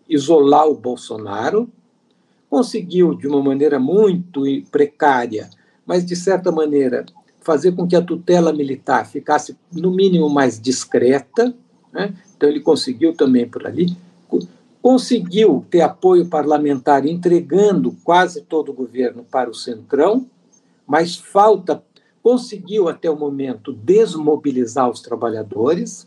isolar 0.08 0.68
o 0.68 0.74
Bolsonaro, 0.74 1.68
conseguiu 2.48 3.14
de 3.14 3.26
uma 3.26 3.42
maneira 3.42 3.78
muito 3.78 4.42
precária, 4.70 5.48
mas 5.86 6.04
de 6.04 6.14
certa 6.14 6.52
maneira 6.52 7.04
fazer 7.40 7.72
com 7.72 7.86
que 7.86 7.96
a 7.96 8.02
tutela 8.02 8.52
militar 8.52 9.06
ficasse 9.06 9.56
no 9.72 9.90
mínimo 9.90 10.28
mais 10.28 10.60
discreta, 10.60 11.54
né? 11.92 12.14
então 12.36 12.48
ele 12.48 12.60
conseguiu 12.60 13.14
também 13.14 13.46
por 13.48 13.66
ali, 13.66 13.96
conseguiu 14.84 15.64
ter 15.70 15.80
apoio 15.80 16.26
parlamentar 16.26 17.06
entregando 17.06 17.96
quase 18.04 18.42
todo 18.42 18.68
o 18.68 18.74
governo 18.74 19.24
para 19.24 19.48
o 19.48 19.54
Centrão, 19.54 20.28
mas 20.86 21.16
falta, 21.16 21.82
conseguiu 22.22 22.86
até 22.86 23.08
o 23.08 23.16
momento 23.16 23.72
desmobilizar 23.72 24.90
os 24.90 25.00
trabalhadores, 25.00 26.06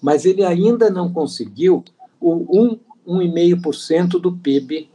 mas 0.00 0.24
ele 0.24 0.42
ainda 0.42 0.88
não 0.88 1.12
conseguiu 1.12 1.84
o 2.18 2.72
1,5% 3.06 4.18
do 4.18 4.34
PIB 4.34 4.88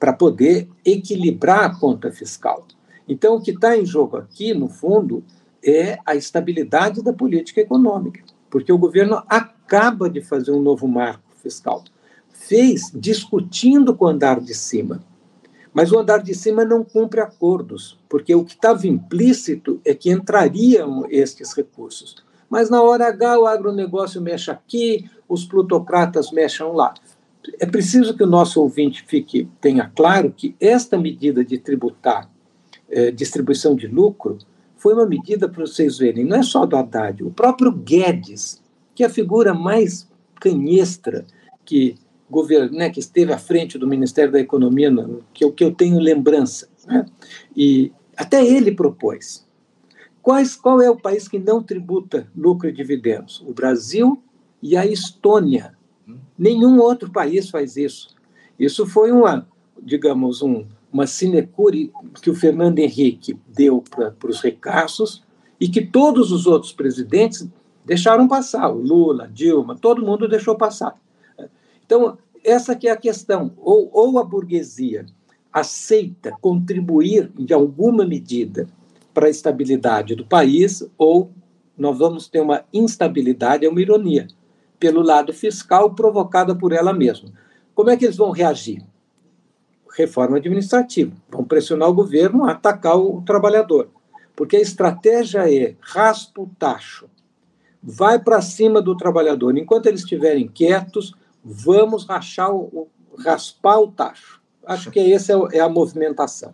para 0.00 0.14
poder 0.14 0.70
equilibrar 0.82 1.64
a 1.64 1.78
conta 1.78 2.10
fiscal. 2.10 2.66
Então, 3.06 3.36
o 3.36 3.42
que 3.42 3.50
está 3.50 3.76
em 3.76 3.84
jogo 3.84 4.16
aqui, 4.16 4.54
no 4.54 4.70
fundo, 4.70 5.22
é 5.62 5.98
a 6.06 6.14
estabilidade 6.14 7.02
da 7.02 7.12
política 7.12 7.60
econômica, 7.60 8.22
porque 8.48 8.72
o 8.72 8.78
governo 8.78 9.22
acaba 9.28 10.08
de 10.08 10.22
fazer 10.22 10.52
um 10.52 10.62
novo 10.62 10.88
marco 10.88 11.25
fiscal. 11.46 11.84
Fez 12.28 12.90
discutindo 12.94 13.94
com 13.94 14.04
o 14.04 14.08
andar 14.08 14.40
de 14.40 14.54
cima. 14.54 15.02
Mas 15.72 15.92
o 15.92 15.98
andar 15.98 16.22
de 16.22 16.34
cima 16.34 16.64
não 16.64 16.82
cumpre 16.82 17.20
acordos, 17.20 17.98
porque 18.08 18.34
o 18.34 18.44
que 18.44 18.54
estava 18.54 18.86
implícito 18.86 19.80
é 19.84 19.94
que 19.94 20.10
entrariam 20.10 21.06
estes 21.10 21.52
recursos. 21.52 22.16
Mas 22.48 22.70
na 22.70 22.82
hora 22.82 23.08
H 23.08 23.38
o 23.38 23.46
agronegócio 23.46 24.20
mexe 24.20 24.50
aqui, 24.50 25.08
os 25.28 25.44
plutocratas 25.44 26.30
mexam 26.30 26.72
lá. 26.72 26.94
É 27.60 27.66
preciso 27.66 28.16
que 28.16 28.24
o 28.24 28.26
nosso 28.26 28.60
ouvinte 28.60 29.04
fique 29.06 29.48
tenha 29.60 29.90
claro 29.94 30.32
que 30.32 30.56
esta 30.60 30.98
medida 30.98 31.44
de 31.44 31.58
tributar 31.58 32.30
eh, 32.88 33.10
distribuição 33.10 33.74
de 33.74 33.86
lucro 33.86 34.38
foi 34.76 34.94
uma 34.94 35.06
medida 35.06 35.48
para 35.48 35.66
vocês 35.66 35.98
verem, 35.98 36.24
não 36.24 36.36
é 36.36 36.42
só 36.42 36.64
do 36.64 36.76
Haddad, 36.76 37.24
o 37.24 37.30
próprio 37.30 37.72
Guedes, 37.72 38.62
que 38.94 39.02
é 39.02 39.06
a 39.06 39.10
figura 39.10 39.52
mais 39.52 40.08
canhestra 40.40 41.26
que, 41.66 41.96
né, 42.70 42.88
que 42.88 43.00
esteve 43.00 43.32
à 43.32 43.38
frente 43.38 43.76
do 43.76 43.86
Ministério 43.86 44.32
da 44.32 44.40
Economia, 44.40 44.90
que 45.34 45.44
eu, 45.44 45.52
que 45.52 45.64
eu 45.64 45.74
tenho 45.74 45.98
lembrança. 45.98 46.68
Né? 46.86 47.04
E 47.54 47.92
até 48.16 48.46
ele 48.46 48.72
propôs. 48.72 49.44
Quais, 50.22 50.56
qual 50.56 50.80
é 50.80 50.88
o 50.88 50.96
país 50.96 51.28
que 51.28 51.38
não 51.38 51.62
tributa 51.62 52.26
lucro 52.34 52.68
e 52.68 52.72
dividendos? 52.72 53.44
O 53.46 53.52
Brasil 53.52 54.22
e 54.62 54.76
a 54.76 54.86
Estônia. 54.86 55.76
Nenhum 56.38 56.80
outro 56.80 57.10
país 57.10 57.50
faz 57.50 57.76
isso. 57.76 58.14
Isso 58.58 58.86
foi 58.86 59.12
uma, 59.12 59.46
digamos, 59.82 60.42
um, 60.42 60.64
uma 60.92 61.06
sinecure 61.06 61.92
que 62.22 62.30
o 62.30 62.34
Fernando 62.34 62.78
Henrique 62.78 63.38
deu 63.46 63.82
para 63.82 64.30
os 64.30 64.40
recassos 64.40 65.22
e 65.60 65.68
que 65.68 65.84
todos 65.84 66.32
os 66.32 66.46
outros 66.46 66.72
presidentes 66.72 67.48
deixaram 67.84 68.26
passar. 68.26 68.68
O 68.68 68.80
Lula, 68.80 69.28
Dilma, 69.32 69.76
todo 69.76 70.04
mundo 70.04 70.28
deixou 70.28 70.56
passar. 70.56 70.98
Então, 71.86 72.18
essa 72.44 72.76
que 72.76 72.88
é 72.88 72.90
a 72.90 72.96
questão. 72.96 73.52
Ou, 73.56 73.88
ou 73.92 74.18
a 74.18 74.24
burguesia 74.24 75.06
aceita 75.52 76.32
contribuir 76.40 77.32
de 77.34 77.54
alguma 77.54 78.04
medida 78.04 78.68
para 79.14 79.26
a 79.26 79.30
estabilidade 79.30 80.14
do 80.14 80.26
país, 80.26 80.86
ou 80.98 81.30
nós 81.78 81.96
vamos 81.96 82.28
ter 82.28 82.40
uma 82.40 82.64
instabilidade, 82.72 83.64
é 83.64 83.68
uma 83.68 83.80
ironia, 83.80 84.26
pelo 84.78 85.00
lado 85.00 85.32
fiscal 85.32 85.94
provocada 85.94 86.54
por 86.54 86.72
ela 86.72 86.92
mesma. 86.92 87.30
Como 87.74 87.88
é 87.88 87.96
que 87.96 88.04
eles 88.04 88.16
vão 88.16 88.30
reagir? 88.30 88.82
Reforma 89.96 90.36
administrativa. 90.36 91.12
Vão 91.30 91.44
pressionar 91.44 91.88
o 91.88 91.94
governo 91.94 92.44
a 92.44 92.52
atacar 92.52 92.98
o 92.98 93.22
trabalhador. 93.22 93.88
Porque 94.34 94.56
a 94.56 94.60
estratégia 94.60 95.50
é 95.50 95.74
raspa 95.80 96.42
o 96.42 96.50
tacho, 96.58 97.08
vai 97.82 98.18
para 98.18 98.42
cima 98.42 98.82
do 98.82 98.94
trabalhador. 98.94 99.56
Enquanto 99.56 99.86
eles 99.86 100.00
estiverem 100.00 100.46
quietos, 100.46 101.14
vamos 101.46 102.04
rachar 102.06 102.52
o, 102.52 102.88
raspar 103.18 103.78
o 103.78 103.92
tacho. 103.92 104.40
Acho 104.66 104.90
que 104.90 105.12
essa 105.12 105.32
é, 105.32 105.58
é 105.58 105.60
a 105.60 105.68
movimentação. 105.68 106.52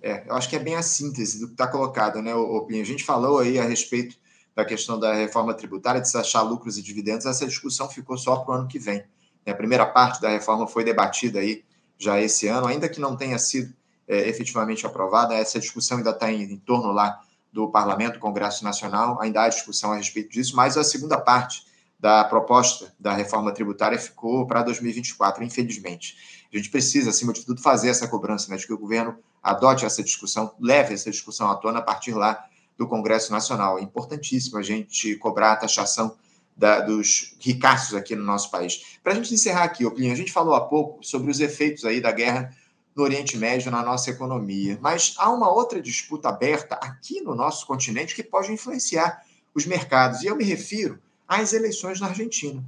É, 0.00 0.24
eu 0.28 0.34
acho 0.34 0.48
que 0.48 0.56
é 0.56 0.58
bem 0.58 0.76
a 0.76 0.82
síntese 0.82 1.40
do 1.40 1.48
que 1.48 1.52
está 1.52 1.66
colocado, 1.66 2.22
né? 2.22 2.32
A 2.32 2.84
gente 2.84 3.04
falou 3.04 3.40
aí 3.40 3.58
a 3.58 3.64
respeito 3.64 4.16
da 4.54 4.64
questão 4.64 4.98
da 4.98 5.12
reforma 5.12 5.52
tributária, 5.52 6.00
de 6.00 6.08
se 6.08 6.16
achar 6.16 6.42
lucros 6.42 6.78
e 6.78 6.82
dividendos, 6.82 7.26
essa 7.26 7.46
discussão 7.46 7.88
ficou 7.88 8.16
só 8.16 8.36
para 8.36 8.52
o 8.52 8.58
ano 8.58 8.68
que 8.68 8.78
vem. 8.78 9.04
A 9.46 9.54
primeira 9.54 9.86
parte 9.86 10.20
da 10.20 10.28
reforma 10.28 10.66
foi 10.66 10.84
debatida 10.84 11.40
aí 11.40 11.64
já 11.98 12.20
esse 12.20 12.46
ano, 12.46 12.66
ainda 12.66 12.88
que 12.88 13.00
não 13.00 13.16
tenha 13.16 13.38
sido 13.38 13.74
é, 14.06 14.28
efetivamente 14.28 14.86
aprovada, 14.86 15.34
essa 15.34 15.58
discussão 15.58 15.98
ainda 15.98 16.10
está 16.10 16.32
em, 16.32 16.42
em 16.42 16.56
torno 16.56 16.92
lá 16.92 17.20
do 17.52 17.68
Parlamento, 17.68 18.18
Congresso 18.18 18.64
Nacional, 18.64 19.20
ainda 19.20 19.42
há 19.42 19.48
discussão 19.48 19.92
a 19.92 19.96
respeito 19.96 20.30
disso, 20.30 20.54
mas 20.54 20.76
a 20.76 20.84
segunda 20.84 21.18
parte 21.18 21.64
da 22.00 22.24
proposta 22.24 22.94
da 22.98 23.12
reforma 23.12 23.52
tributária 23.52 23.98
ficou 23.98 24.46
para 24.46 24.62
2024, 24.62 25.44
infelizmente. 25.44 26.46
A 26.52 26.56
gente 26.56 26.70
precisa, 26.70 27.10
acima 27.10 27.32
de 27.32 27.44
tudo, 27.44 27.60
fazer 27.60 27.90
essa 27.90 28.08
cobrança, 28.08 28.50
né, 28.50 28.56
de 28.56 28.66
que 28.66 28.72
o 28.72 28.78
governo 28.78 29.18
adote 29.42 29.84
essa 29.84 30.02
discussão, 30.02 30.54
leve 30.58 30.94
essa 30.94 31.10
discussão 31.10 31.50
à 31.50 31.56
tona 31.56 31.80
a 31.80 31.82
partir 31.82 32.14
lá 32.14 32.42
do 32.76 32.88
Congresso 32.88 33.30
Nacional. 33.30 33.78
É 33.78 33.82
importantíssimo 33.82 34.56
a 34.56 34.62
gente 34.62 35.14
cobrar 35.16 35.52
a 35.52 35.56
taxação 35.56 36.16
da, 36.56 36.80
dos 36.80 37.36
ricaços 37.38 37.94
aqui 37.94 38.16
no 38.16 38.24
nosso 38.24 38.50
país. 38.50 38.98
Para 39.04 39.12
a 39.12 39.16
gente 39.16 39.34
encerrar 39.34 39.64
aqui, 39.64 39.84
Oplinho, 39.84 40.12
a 40.12 40.16
gente 40.16 40.32
falou 40.32 40.54
há 40.54 40.62
pouco 40.62 41.04
sobre 41.04 41.30
os 41.30 41.38
efeitos 41.38 41.84
aí 41.84 42.00
da 42.00 42.10
guerra 42.10 42.50
no 42.96 43.02
Oriente 43.02 43.36
Médio 43.36 43.70
na 43.70 43.82
nossa 43.82 44.10
economia, 44.10 44.78
mas 44.80 45.14
há 45.18 45.30
uma 45.30 45.50
outra 45.50 45.80
disputa 45.80 46.30
aberta 46.30 46.76
aqui 46.76 47.20
no 47.20 47.34
nosso 47.34 47.66
continente 47.66 48.14
que 48.14 48.22
pode 48.22 48.50
influenciar 48.50 49.22
os 49.54 49.66
mercados, 49.66 50.22
e 50.22 50.26
eu 50.26 50.36
me 50.36 50.44
refiro 50.44 50.98
às 51.30 51.52
eleições 51.52 52.00
na 52.00 52.08
Argentina. 52.08 52.60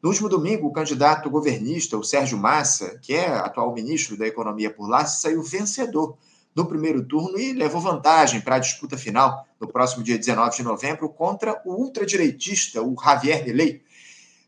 No 0.00 0.08
último 0.08 0.28
domingo, 0.28 0.68
o 0.68 0.72
candidato 0.72 1.28
governista, 1.28 1.98
o 1.98 2.04
Sérgio 2.04 2.38
Massa, 2.38 2.96
que 3.02 3.12
é 3.12 3.26
atual 3.26 3.74
ministro 3.74 4.16
da 4.16 4.24
Economia 4.24 4.70
por 4.70 4.88
lá, 4.88 5.04
saiu 5.04 5.42
vencedor 5.42 6.16
no 6.54 6.64
primeiro 6.66 7.04
turno 7.04 7.36
e 7.36 7.52
levou 7.52 7.80
vantagem 7.80 8.40
para 8.40 8.54
a 8.54 8.60
disputa 8.60 8.96
final 8.96 9.44
no 9.58 9.66
próximo 9.66 10.04
dia 10.04 10.16
19 10.16 10.56
de 10.56 10.62
novembro 10.62 11.08
contra 11.08 11.60
o 11.64 11.74
ultradireitista, 11.74 12.80
o 12.80 12.94
Javier 13.02 13.44
Milei. 13.44 13.82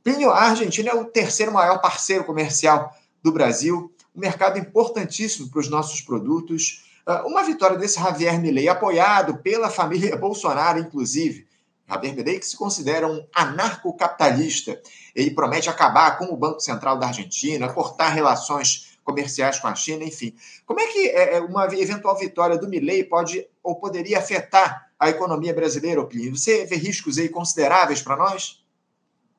Plínio, 0.04 0.30
a 0.30 0.42
Argentina 0.42 0.90
é 0.90 0.94
o 0.94 1.06
terceiro 1.06 1.52
maior 1.52 1.80
parceiro 1.80 2.22
comercial 2.22 2.94
do 3.20 3.32
Brasil, 3.32 3.92
um 4.14 4.20
mercado 4.20 4.60
importantíssimo 4.60 5.50
para 5.50 5.58
os 5.58 5.68
nossos 5.68 6.00
produtos. 6.00 6.84
Ah, 7.04 7.26
uma 7.26 7.42
vitória 7.42 7.76
desse 7.76 7.98
Javier 7.98 8.40
Milei, 8.40 8.68
apoiado 8.68 9.38
pela 9.38 9.68
família 9.68 10.14
Bolsonaro, 10.16 10.78
inclusive, 10.78 11.45
Javier 11.88 12.14
Milei, 12.14 12.38
que 12.38 12.46
se 12.46 12.56
considera 12.56 13.06
um 13.06 13.24
anarcocapitalista. 13.34 14.80
Ele 15.14 15.30
promete 15.30 15.70
acabar 15.70 16.18
com 16.18 16.26
o 16.26 16.36
Banco 16.36 16.60
Central 16.60 16.98
da 16.98 17.06
Argentina, 17.06 17.72
cortar 17.72 18.08
relações 18.08 18.96
comerciais 19.04 19.60
com 19.60 19.68
a 19.68 19.74
China, 19.74 20.04
enfim. 20.04 20.34
Como 20.66 20.80
é 20.80 20.86
que 20.88 21.08
é, 21.08 21.36
é, 21.36 21.40
uma 21.40 21.64
eventual 21.74 22.18
vitória 22.18 22.58
do 22.58 22.68
Milei 22.68 23.04
pode 23.04 23.46
ou 23.62 23.76
poderia 23.76 24.18
afetar 24.18 24.90
a 24.98 25.08
economia 25.08 25.54
brasileira, 25.54 26.00
Oplinho? 26.00 26.36
Você 26.36 26.66
vê 26.66 26.76
riscos 26.76 27.16
aí 27.16 27.28
consideráveis 27.28 28.02
para 28.02 28.16
nós? 28.16 28.60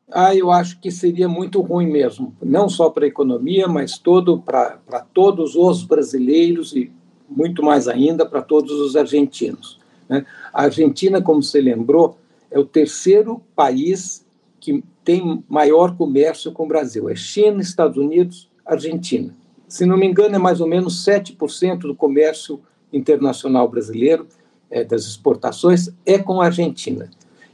Ah, 0.09 0.33
eu 0.33 0.49
acho 0.49 0.79
que 0.79 0.89
seria 0.89 1.27
muito 1.27 1.59
ruim 1.59 1.91
mesmo, 1.91 2.33
não 2.41 2.69
só 2.69 2.89
para 2.89 3.03
a 3.03 3.09
economia, 3.09 3.67
mas 3.67 3.97
todo 3.97 4.39
para 4.39 4.79
todos 5.13 5.53
os 5.53 5.83
brasileiros 5.83 6.73
e 6.73 6.89
muito 7.29 7.61
mais 7.61 7.89
ainda 7.89 8.25
para 8.25 8.41
todos 8.41 8.71
os 8.71 8.95
argentinos. 8.95 9.77
Né? 10.07 10.25
A 10.53 10.63
Argentina, 10.63 11.21
como 11.21 11.43
você 11.43 11.59
lembrou, 11.59 12.17
é 12.49 12.59
o 12.59 12.65
terceiro 12.65 13.41
país 13.55 14.25
que 14.59 14.83
tem 15.03 15.43
maior 15.47 15.95
comércio 15.95 16.51
com 16.51 16.65
o 16.65 16.67
Brasil. 16.67 17.09
É 17.09 17.15
China, 17.15 17.61
Estados 17.61 17.97
Unidos, 17.97 18.49
Argentina. 18.65 19.33
Se 19.67 19.85
não 19.85 19.97
me 19.97 20.05
engano, 20.05 20.35
é 20.35 20.39
mais 20.39 20.61
ou 20.61 20.67
menos 20.67 21.05
7% 21.05 21.79
do 21.79 21.95
comércio 21.95 22.59
internacional 22.91 23.67
brasileiro, 23.69 24.27
é, 24.69 24.83
das 24.83 25.05
exportações, 25.05 25.89
é 26.05 26.17
com 26.17 26.41
a 26.41 26.45
Argentina. 26.45 27.09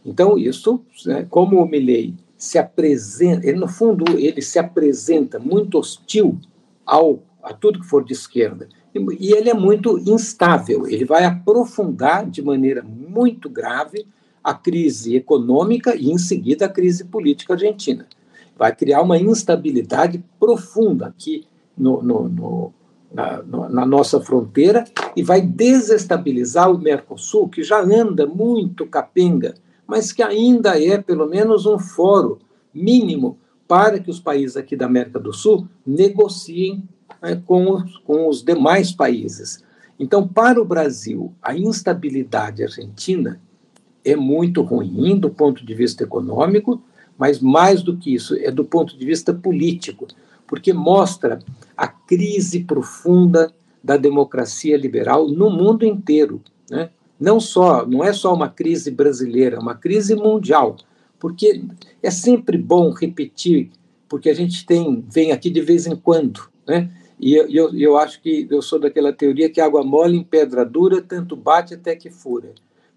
Então, 0.05 0.37
isso, 0.37 0.81
né, 1.05 1.25
como 1.29 1.61
o 1.61 1.67
Milley 1.67 2.13
se 2.37 2.57
apresenta, 2.57 3.47
ele, 3.47 3.59
no 3.59 3.67
fundo, 3.67 4.03
ele 4.17 4.41
se 4.41 4.59
apresenta 4.59 5.39
muito 5.39 5.77
hostil 5.77 6.37
ao, 6.85 7.19
a 7.41 7.53
tudo 7.53 7.79
que 7.79 7.87
for 7.87 8.03
de 8.03 8.13
esquerda. 8.13 8.67
E, 8.93 8.99
e 9.19 9.31
ele 9.31 9.49
é 9.49 9.53
muito 9.53 9.97
instável, 9.99 10.87
ele 10.87 11.05
vai 11.05 11.23
aprofundar 11.23 12.29
de 12.29 12.41
maneira 12.41 12.83
muito 12.83 13.49
grave 13.49 14.05
a 14.43 14.53
crise 14.53 15.15
econômica 15.15 15.95
e, 15.95 16.11
em 16.11 16.17
seguida, 16.17 16.65
a 16.65 16.69
crise 16.69 17.05
política 17.05 17.53
argentina. 17.53 18.05
Vai 18.57 18.75
criar 18.75 19.01
uma 19.01 19.17
instabilidade 19.17 20.23
profunda 20.39 21.07
aqui 21.07 21.45
no, 21.77 22.03
no, 22.03 22.29
no, 22.29 22.73
na, 23.13 23.41
na, 23.69 23.85
nossa 23.85 24.19
fronteira 24.19 24.83
e 25.15 25.23
vai 25.23 25.41
desestabilizar 25.41 26.71
o 26.71 26.77
Mercosul, 26.77 27.47
que 27.47 27.63
já 27.63 27.81
anda 27.81 28.27
muito 28.27 28.85
capenga, 28.85 29.55
mas 29.87 30.11
que 30.11 30.21
ainda 30.21 30.79
é, 30.81 30.97
pelo 30.97 31.27
menos, 31.27 31.65
um 31.65 31.79
fórum 31.79 32.37
mínimo 32.73 33.37
para 33.67 33.99
que 33.99 34.09
os 34.09 34.19
países 34.19 34.57
aqui 34.57 34.75
da 34.75 34.85
América 34.85 35.19
do 35.19 35.33
Sul 35.33 35.67
negociem 35.85 36.87
né, 37.21 37.41
com, 37.45 37.71
os, 37.71 37.97
com 37.99 38.27
os 38.27 38.43
demais 38.43 38.91
países. 38.91 39.63
Então, 39.99 40.27
para 40.27 40.61
o 40.61 40.65
Brasil, 40.65 41.33
a 41.41 41.55
instabilidade 41.55 42.63
argentina 42.63 43.39
é 44.03 44.15
muito 44.15 44.61
ruim 44.61 45.17
do 45.17 45.29
ponto 45.29 45.65
de 45.65 45.73
vista 45.73 46.03
econômico, 46.03 46.81
mas 47.17 47.39
mais 47.39 47.81
do 47.81 47.95
que 47.95 48.13
isso, 48.13 48.35
é 48.35 48.51
do 48.51 48.65
ponto 48.65 48.97
de 48.97 49.05
vista 49.05 49.33
político, 49.33 50.07
porque 50.47 50.73
mostra 50.73 51.39
a 51.75 51.87
crise 51.87 52.63
profunda 52.63 53.53
da 53.83 53.97
democracia 53.97 54.77
liberal 54.77 55.27
no 55.27 55.49
mundo 55.49 55.85
inteiro, 55.85 56.41
né? 56.69 56.89
Não 57.19 57.39
só, 57.39 57.85
não 57.85 58.03
é 58.03 58.11
só 58.11 58.33
uma 58.33 58.49
crise 58.49 58.91
brasileira, 58.91 59.55
é 59.55 59.59
uma 59.59 59.75
crise 59.75 60.15
mundial, 60.15 60.75
porque 61.19 61.63
é 62.01 62.11
sempre 62.11 62.57
bom 62.57 62.91
repetir, 62.91 63.71
porque 64.09 64.29
a 64.29 64.33
gente 64.33 64.65
tem 64.65 65.03
vem 65.07 65.31
aqui 65.31 65.49
de 65.49 65.61
vez 65.61 65.87
em 65.87 65.95
quando, 65.95 66.41
né? 66.67 66.89
E 67.19 67.35
eu, 67.35 67.49
eu, 67.49 67.73
eu 67.73 67.97
acho 67.97 68.21
que 68.21 68.45
eu 68.49 68.61
sou 68.61 68.79
daquela 68.79 69.13
teoria 69.13 69.49
que 69.49 69.61
água 69.61 69.83
mole 69.83 70.17
em 70.17 70.23
pedra 70.23 70.65
dura, 70.65 71.01
tanto 71.01 71.37
bate 71.37 71.73
até 71.73 71.95
que 71.95 72.09
fura. 72.09 72.53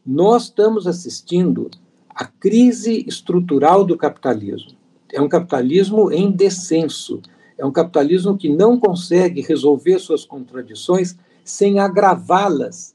Nós 0.07 0.45
estamos 0.45 0.87
assistindo 0.87 1.71
à 2.09 2.25
crise 2.25 3.05
estrutural 3.09 3.85
do 3.85 3.97
capitalismo. 3.97 4.73
É 5.13 5.21
um 5.21 5.29
capitalismo 5.29 6.13
em 6.13 6.31
descenso. 6.31 7.21
É 7.59 7.65
um 7.65 7.73
capitalismo 7.73 8.37
que 8.37 8.49
não 8.49 8.79
consegue 8.79 9.41
resolver 9.41 9.99
suas 9.99 10.25
contradições 10.25 11.17
sem 11.45 11.79
agravá-las 11.79 12.95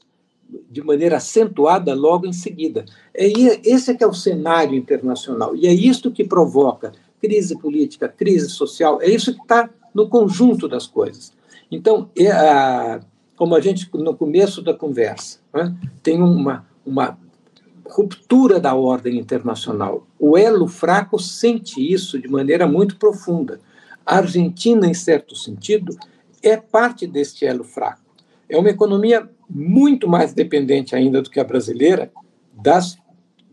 de 0.70 0.82
maneira 0.82 1.16
acentuada 1.16 1.94
logo 1.94 2.26
em 2.26 2.32
seguida. 2.32 2.84
É, 3.14 3.26
esse 3.64 3.90
é 3.90 3.94
que 3.94 4.04
é 4.04 4.06
o 4.06 4.14
cenário 4.14 4.74
internacional. 4.74 5.56
E 5.56 5.66
é 5.66 5.72
isto 5.72 6.10
que 6.10 6.24
provoca 6.24 6.92
crise 7.20 7.56
política, 7.56 8.08
crise 8.08 8.48
social, 8.48 9.00
é 9.00 9.08
isso 9.08 9.32
que 9.34 9.42
está 9.42 9.70
no 9.94 10.08
conjunto 10.08 10.66
das 10.66 10.86
coisas. 10.86 11.32
Então, 11.70 12.10
é 12.16 12.30
a, 12.30 13.00
como 13.36 13.54
a 13.54 13.60
gente, 13.60 13.88
no 13.94 14.14
começo 14.16 14.60
da 14.60 14.74
conversa, 14.74 15.38
né, 15.54 15.74
tem 16.02 16.20
uma, 16.20 16.66
uma 16.84 17.18
ruptura 17.86 18.58
da 18.60 18.74
ordem 18.74 19.18
internacional. 19.18 20.06
O 20.18 20.36
elo 20.36 20.66
fraco 20.66 21.18
sente 21.18 21.80
isso 21.80 22.18
de 22.18 22.28
maneira 22.28 22.66
muito 22.66 22.96
profunda. 22.96 23.60
A 24.04 24.16
Argentina, 24.16 24.86
em 24.86 24.94
certo 24.94 25.36
sentido, 25.36 25.96
é 26.42 26.56
parte 26.56 27.06
deste 27.06 27.44
elo 27.44 27.64
fraco. 27.64 28.00
É 28.48 28.56
uma 28.56 28.70
economia 28.70 29.28
muito 29.48 30.08
mais 30.08 30.32
dependente 30.32 30.94
ainda 30.94 31.20
do 31.22 31.30
que 31.30 31.38
a 31.38 31.44
brasileira 31.44 32.10
das, 32.52 32.98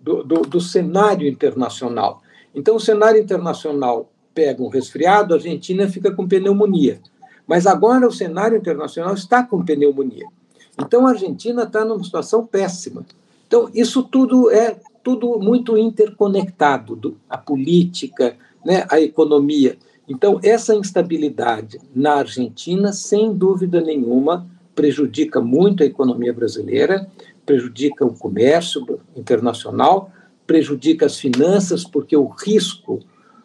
do, 0.01 0.23
do, 0.23 0.41
do 0.41 0.61
cenário 0.61 1.27
internacional. 1.27 2.21
Então, 2.53 2.75
o 2.75 2.79
cenário 2.79 3.21
internacional 3.21 4.11
pega 4.33 4.63
um 4.63 4.69
resfriado, 4.69 5.33
a 5.33 5.37
Argentina 5.37 5.87
fica 5.89 6.11
com 6.11 6.27
pneumonia. 6.27 6.99
Mas 7.45 7.67
agora 7.67 8.07
o 8.07 8.11
cenário 8.11 8.57
internacional 8.57 9.13
está 9.13 9.43
com 9.43 9.63
pneumonia. 9.63 10.27
Então, 10.79 11.05
a 11.05 11.11
Argentina 11.11 11.63
está 11.63 11.83
numa 11.83 12.03
situação 12.03 12.45
péssima. 12.45 13.05
Então, 13.47 13.69
isso 13.73 14.03
tudo 14.03 14.49
é 14.51 14.79
tudo 15.03 15.39
muito 15.39 15.77
interconectado, 15.77 16.95
do, 16.95 17.17
a 17.29 17.37
política, 17.37 18.35
né, 18.65 18.85
a 18.89 18.99
economia. 18.99 19.77
Então, 20.07 20.39
essa 20.43 20.75
instabilidade 20.75 21.79
na 21.95 22.15
Argentina, 22.15 22.91
sem 22.91 23.33
dúvida 23.33 23.81
nenhuma, 23.81 24.47
prejudica 24.75 25.41
muito 25.41 25.83
a 25.83 25.85
economia 25.85 26.33
brasileira, 26.33 27.09
prejudica 27.45 28.05
o 28.05 28.13
comércio 28.13 28.99
internacional, 29.15 30.11
prejudica 30.45 31.05
as 31.05 31.17
finanças, 31.17 31.83
porque 31.83 32.15
o 32.15 32.27
risco 32.27 32.99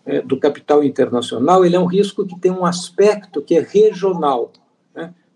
é, 0.06 0.20
do 0.20 0.38
capital 0.38 0.84
internacional 0.84 1.64
ele 1.64 1.76
é 1.76 1.80
um 1.80 1.86
risco 1.86 2.26
que 2.26 2.38
tem 2.38 2.52
um 2.52 2.64
aspecto 2.64 3.42
que 3.42 3.56
é 3.56 3.60
regional, 3.60 4.52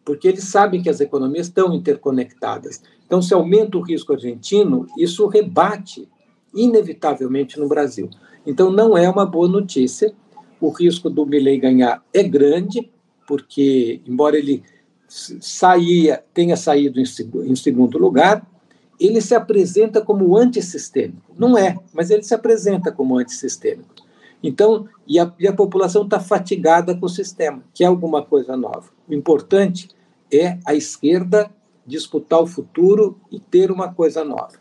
porque 0.08 0.26
eles 0.26 0.44
sabem 0.44 0.80
que 0.80 0.88
as 0.88 1.02
economias 1.02 1.48
estão 1.48 1.74
interconectadas. 1.74 2.82
Então, 3.04 3.20
se 3.20 3.34
aumenta 3.34 3.76
o 3.76 3.82
risco 3.82 4.14
argentino, 4.14 4.86
isso 4.96 5.26
rebate 5.26 6.08
inevitavelmente 6.54 7.60
no 7.60 7.68
Brasil. 7.68 8.08
Então, 8.46 8.70
não 8.70 8.96
é 8.96 9.06
uma 9.06 9.26
boa 9.26 9.46
notícia. 9.46 10.14
O 10.58 10.70
risco 10.70 11.10
do 11.10 11.26
Milley 11.26 11.58
ganhar 11.58 12.02
é 12.10 12.22
grande, 12.22 12.90
porque, 13.26 14.00
embora 14.06 14.38
ele 14.38 14.62
saía, 15.06 16.24
tenha 16.32 16.56
saído 16.56 16.98
em, 16.98 17.54
segundo 17.54 17.98
lugar, 17.98 18.50
ele 18.98 19.20
se 19.20 19.34
apresenta 19.34 20.00
como 20.00 20.38
antissistêmico. 20.38 21.34
Não 21.36 21.58
é, 21.58 21.76
mas 21.92 22.08
ele 22.08 22.22
se 22.22 22.32
apresenta 22.32 22.90
como 22.90 23.18
antissistêmico. 23.18 23.94
Então, 24.42 24.88
e 25.06 25.18
a, 25.20 25.30
e 25.38 25.46
a 25.46 25.52
população 25.52 26.04
está 26.04 26.18
fatigada 26.18 26.96
com 26.96 27.04
o 27.04 27.10
sistema, 27.10 27.62
que 27.74 27.84
é 27.84 27.86
alguma 27.86 28.22
coisa 28.22 28.56
nova. 28.56 28.88
O 29.06 29.12
importante 29.12 29.97
é 30.32 30.58
a 30.66 30.74
esquerda 30.74 31.50
disputar 31.86 32.40
o 32.40 32.46
futuro 32.46 33.18
e 33.30 33.40
ter 33.40 33.70
uma 33.70 33.92
coisa 33.92 34.22
nova. 34.24 34.58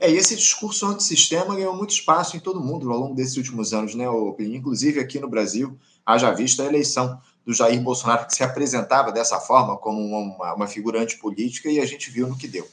É, 0.00 0.10
e 0.10 0.16
esse 0.16 0.34
discurso 0.34 0.86
antissistema 0.86 1.54
ganhou 1.54 1.76
muito 1.76 1.90
espaço 1.90 2.36
em 2.36 2.40
todo 2.40 2.60
mundo 2.60 2.90
ao 2.90 2.98
longo 2.98 3.14
desses 3.14 3.36
últimos 3.36 3.72
anos, 3.72 3.94
né, 3.94 4.04
Inclusive 4.40 4.98
aqui 4.98 5.20
no 5.20 5.28
Brasil, 5.28 5.78
haja 6.04 6.32
vista 6.32 6.62
a 6.62 6.66
eleição 6.66 7.20
do 7.46 7.52
Jair 7.52 7.80
Bolsonaro, 7.80 8.26
que 8.26 8.34
se 8.34 8.42
apresentava 8.42 9.12
dessa 9.12 9.38
forma, 9.38 9.76
como 9.76 10.00
uma, 10.00 10.54
uma 10.54 10.66
figura 10.66 11.00
antipolítica, 11.00 11.68
e 11.68 11.78
a 11.78 11.86
gente 11.86 12.10
viu 12.10 12.26
no 12.26 12.36
que 12.36 12.48
deu. 12.48 12.66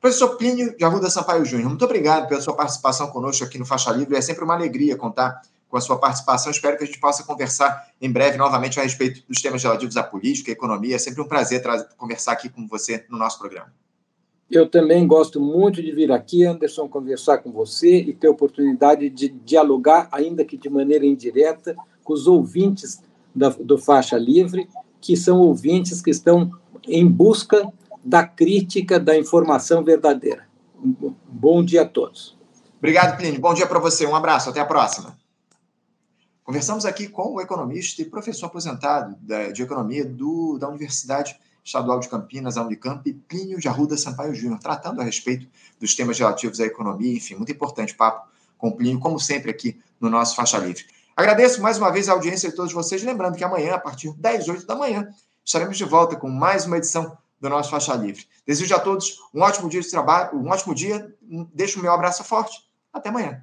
Professor 0.00 0.36
Plínio 0.36 0.76
de 0.76 0.84
Arruda 0.84 1.08
Sampaio 1.08 1.44
Júnior, 1.44 1.68
muito 1.68 1.84
obrigado 1.84 2.28
pela 2.28 2.40
sua 2.40 2.54
participação 2.54 3.06
conosco 3.08 3.44
aqui 3.44 3.58
no 3.58 3.64
Faixa 3.64 3.90
Livre. 3.90 4.16
É 4.16 4.20
sempre 4.20 4.44
uma 4.44 4.54
alegria 4.54 4.96
contar 4.96 5.40
com 5.74 5.78
a 5.78 5.80
sua 5.80 5.98
participação. 5.98 6.52
Espero 6.52 6.78
que 6.78 6.84
a 6.84 6.86
gente 6.86 7.00
possa 7.00 7.24
conversar 7.24 7.88
em 8.00 8.08
breve 8.08 8.38
novamente 8.38 8.78
a 8.78 8.84
respeito 8.84 9.24
dos 9.28 9.42
temas 9.42 9.60
relativos 9.60 9.96
à 9.96 10.04
política, 10.04 10.52
à 10.52 10.52
economia. 10.52 10.94
É 10.94 10.98
sempre 10.98 11.20
um 11.20 11.26
prazer 11.26 11.64
conversar 11.96 12.30
aqui 12.30 12.48
com 12.48 12.64
você 12.68 13.04
no 13.10 13.18
nosso 13.18 13.40
programa. 13.40 13.72
Eu 14.48 14.68
também 14.68 15.04
gosto 15.04 15.40
muito 15.40 15.82
de 15.82 15.90
vir 15.90 16.12
aqui, 16.12 16.44
Anderson, 16.44 16.86
conversar 16.86 17.38
com 17.38 17.50
você 17.50 17.96
e 18.02 18.12
ter 18.12 18.28
a 18.28 18.30
oportunidade 18.30 19.10
de 19.10 19.28
dialogar, 19.28 20.08
ainda 20.12 20.44
que 20.44 20.56
de 20.56 20.70
maneira 20.70 21.04
indireta, 21.04 21.74
com 22.04 22.12
os 22.12 22.28
ouvintes 22.28 23.02
da, 23.34 23.48
do 23.48 23.76
Faixa 23.76 24.16
Livre, 24.16 24.68
que 25.00 25.16
são 25.16 25.40
ouvintes 25.40 26.00
que 26.00 26.10
estão 26.10 26.52
em 26.86 27.04
busca 27.04 27.66
da 28.04 28.24
crítica 28.24 29.00
da 29.00 29.18
informação 29.18 29.82
verdadeira. 29.82 30.46
Um 30.80 31.12
bom 31.26 31.64
dia 31.64 31.82
a 31.82 31.84
todos. 31.84 32.38
Obrigado, 32.78 33.16
Plínio. 33.16 33.40
Bom 33.40 33.54
dia 33.54 33.66
para 33.66 33.80
você. 33.80 34.06
Um 34.06 34.14
abraço. 34.14 34.50
Até 34.50 34.60
a 34.60 34.66
próxima. 34.66 35.23
Conversamos 36.44 36.84
aqui 36.84 37.08
com 37.08 37.34
o 37.34 37.40
economista 37.40 38.02
e 38.02 38.04
professor 38.04 38.46
aposentado 38.46 39.16
de 39.52 39.62
economia 39.62 40.04
do, 40.04 40.58
da 40.58 40.68
Universidade 40.68 41.40
Estadual 41.64 41.98
de 41.98 42.08
Campinas, 42.08 42.58
a 42.58 42.62
Unicamp, 42.62 43.10
Plínio 43.26 43.58
de 43.58 43.66
Arruda 43.66 43.96
Sampaio 43.96 44.34
Júnior, 44.34 44.60
tratando 44.60 45.00
a 45.00 45.04
respeito 45.04 45.48
dos 45.80 45.94
temas 45.94 46.18
relativos 46.18 46.60
à 46.60 46.66
economia, 46.66 47.16
enfim, 47.16 47.34
muito 47.34 47.50
importante 47.50 47.94
papo 47.94 48.28
com 48.58 48.68
o 48.68 48.72
Plínio, 48.76 49.00
como 49.00 49.18
sempre 49.18 49.50
aqui 49.50 49.80
no 49.98 50.10
nosso 50.10 50.36
Faixa 50.36 50.58
Livre. 50.58 50.84
Agradeço 51.16 51.62
mais 51.62 51.78
uma 51.78 51.90
vez 51.90 52.10
a 52.10 52.12
audiência 52.12 52.50
de 52.50 52.54
todos 52.54 52.74
vocês, 52.74 53.02
lembrando 53.02 53.36
que 53.36 53.44
amanhã, 53.44 53.74
a 53.74 53.78
partir 53.78 54.12
das 54.12 54.46
8 54.46 54.66
da 54.66 54.76
manhã, 54.76 55.08
estaremos 55.42 55.78
de 55.78 55.84
volta 55.84 56.14
com 56.14 56.28
mais 56.28 56.66
uma 56.66 56.76
edição 56.76 57.16
do 57.40 57.48
nosso 57.48 57.70
Faixa 57.70 57.94
Livre. 57.94 58.26
Desejo 58.46 58.74
a 58.74 58.78
todos 58.78 59.18
um 59.32 59.40
ótimo 59.40 59.70
dia 59.70 59.80
de 59.80 59.90
trabalho, 59.90 60.38
um 60.38 60.50
ótimo 60.50 60.74
dia, 60.74 61.10
deixo 61.54 61.78
o 61.78 61.82
meu 61.82 61.92
abraço 61.92 62.22
forte. 62.22 62.68
Até 62.92 63.08
amanhã. 63.08 63.42